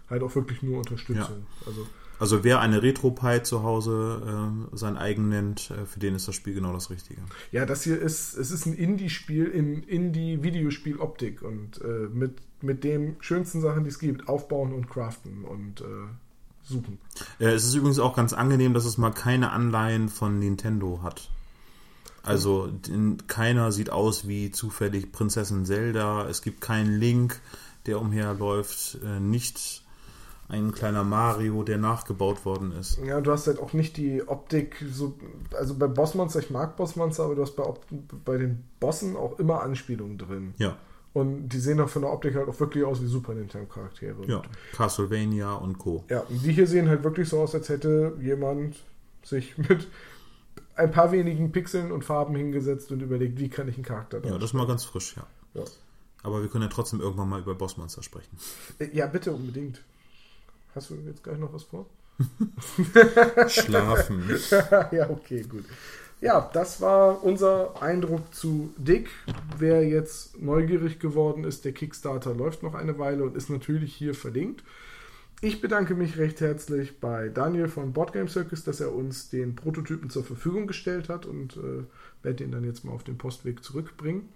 [0.09, 1.45] halt auch wirklich nur Unterstützung.
[1.65, 1.87] Also,
[2.19, 4.21] Also wer eine Retro-Pie zu Hause
[4.73, 7.21] äh, sein eigen nennt, äh, für den ist das Spiel genau das Richtige.
[7.51, 13.17] Ja, das hier ist, es ist ein Indie-Spiel in Indie-Videospiel-Optik und äh, mit, mit den
[13.19, 15.85] schönsten Sachen, die es gibt, aufbauen und craften und äh,
[16.63, 16.97] suchen.
[17.39, 21.29] Es ist übrigens auch ganz angenehm, dass es mal keine Anleihen von Nintendo hat.
[22.23, 26.27] Also den, keiner sieht aus wie zufällig Prinzessin Zelda.
[26.27, 27.39] Es gibt keinen Link,
[27.85, 28.97] der umherläuft.
[29.05, 29.83] Äh, nicht
[30.49, 32.99] ein kleiner Mario, der nachgebaut worden ist.
[33.05, 35.17] Ja, du hast halt auch nicht die Optik, so,
[35.53, 37.65] also bei Bossmonster, ich mag Bossmonster, aber du hast bei,
[38.23, 40.53] bei den Bossen auch immer Anspielungen drin.
[40.57, 40.77] Ja,
[41.13, 44.25] Und die sehen auch von der Optik halt auch wirklich aus wie Super Nintendo-Charaktere.
[44.27, 44.41] ja.
[44.73, 46.05] Castlevania und Co.
[46.09, 48.77] Ja, und die hier sehen halt wirklich so aus, als hätte jemand
[49.23, 49.87] sich mit
[50.75, 54.35] ein paar wenigen Pixeln und Farben hingesetzt und überlegt, wie kann ich einen Charakter Ja,
[54.35, 55.25] das ist mal ganz frisch, ja.
[55.55, 55.63] Ja.
[56.23, 58.37] Aber wir können ja trotzdem irgendwann mal über Bossmonster sprechen.
[58.79, 59.81] Äh, Ja, bitte unbedingt.
[60.77, 61.87] Hast du jetzt gleich noch was vor?
[63.47, 64.29] Schlafen.
[64.91, 65.65] ja, okay, gut.
[66.21, 69.09] Ja, das war unser Eindruck zu Dick.
[69.57, 74.13] Wer jetzt neugierig geworden ist, der Kickstarter läuft noch eine Weile und ist natürlich hier
[74.13, 74.63] verlinkt.
[75.41, 80.11] Ich bedanke mich recht herzlich bei Daniel von Boardgame Circus, dass er uns den Prototypen
[80.11, 81.85] zur Verfügung gestellt hat und äh,
[82.21, 84.29] werde den dann jetzt mal auf den Postweg zurückbringen.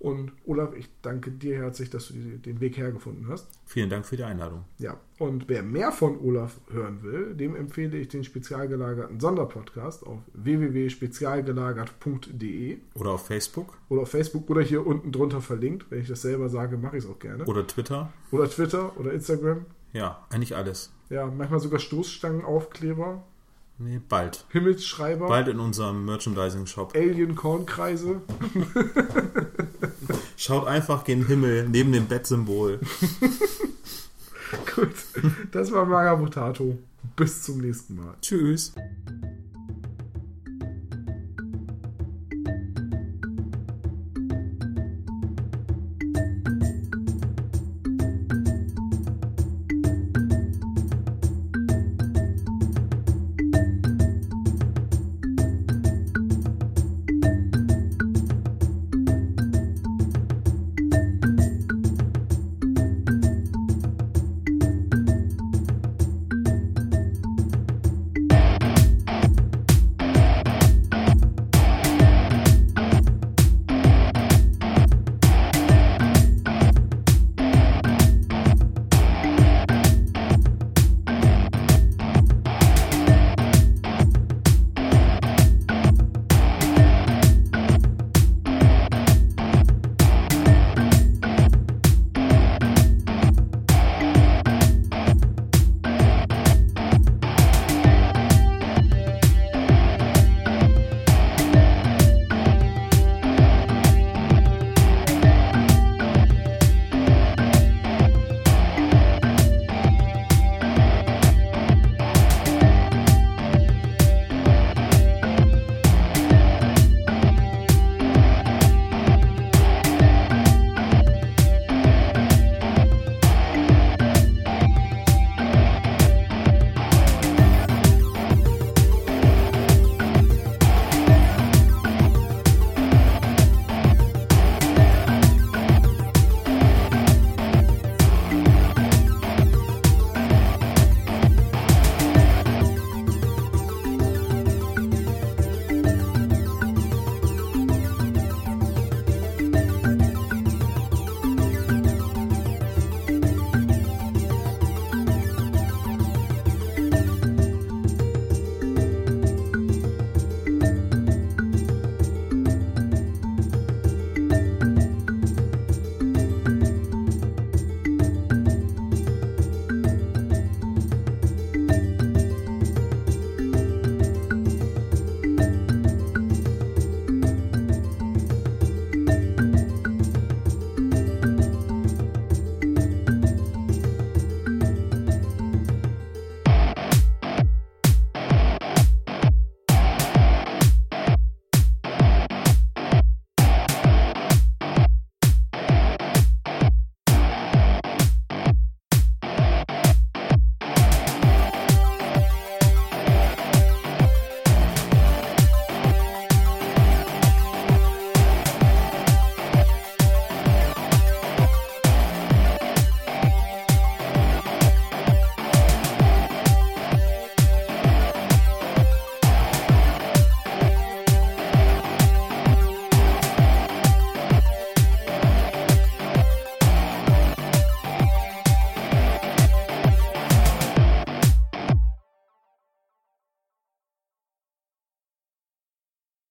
[0.00, 3.46] Und Olaf, ich danke dir herzlich, dass du den Weg hergefunden hast.
[3.66, 4.64] Vielen Dank für die Einladung.
[4.78, 10.06] Ja, und wer mehr von Olaf hören will, dem empfehle ich den spezial gelagerten Sonderpodcast
[10.06, 15.90] auf www.spezialgelagert.de Oder auf Facebook oder auf Facebook oder hier unten drunter verlinkt.
[15.90, 17.44] Wenn ich das selber sage, mache ich es auch gerne.
[17.44, 18.10] oder Twitter.
[18.30, 19.66] Oder Twitter oder Instagram.
[19.92, 20.94] Ja, eigentlich alles.
[21.10, 23.22] Ja, manchmal sogar Stoßstangenaufkleber,
[23.82, 24.44] Nee, bald.
[24.50, 26.94] Himmelsschreiber, Bald in unserem Merchandising-Shop.
[26.94, 28.20] Alien-Kornkreise.
[30.36, 32.78] Schaut einfach gen Himmel neben dem Bettsymbol.
[34.76, 34.92] Gut,
[35.52, 36.76] das war Magabotato.
[37.16, 38.14] Bis zum nächsten Mal.
[38.20, 38.74] Tschüss.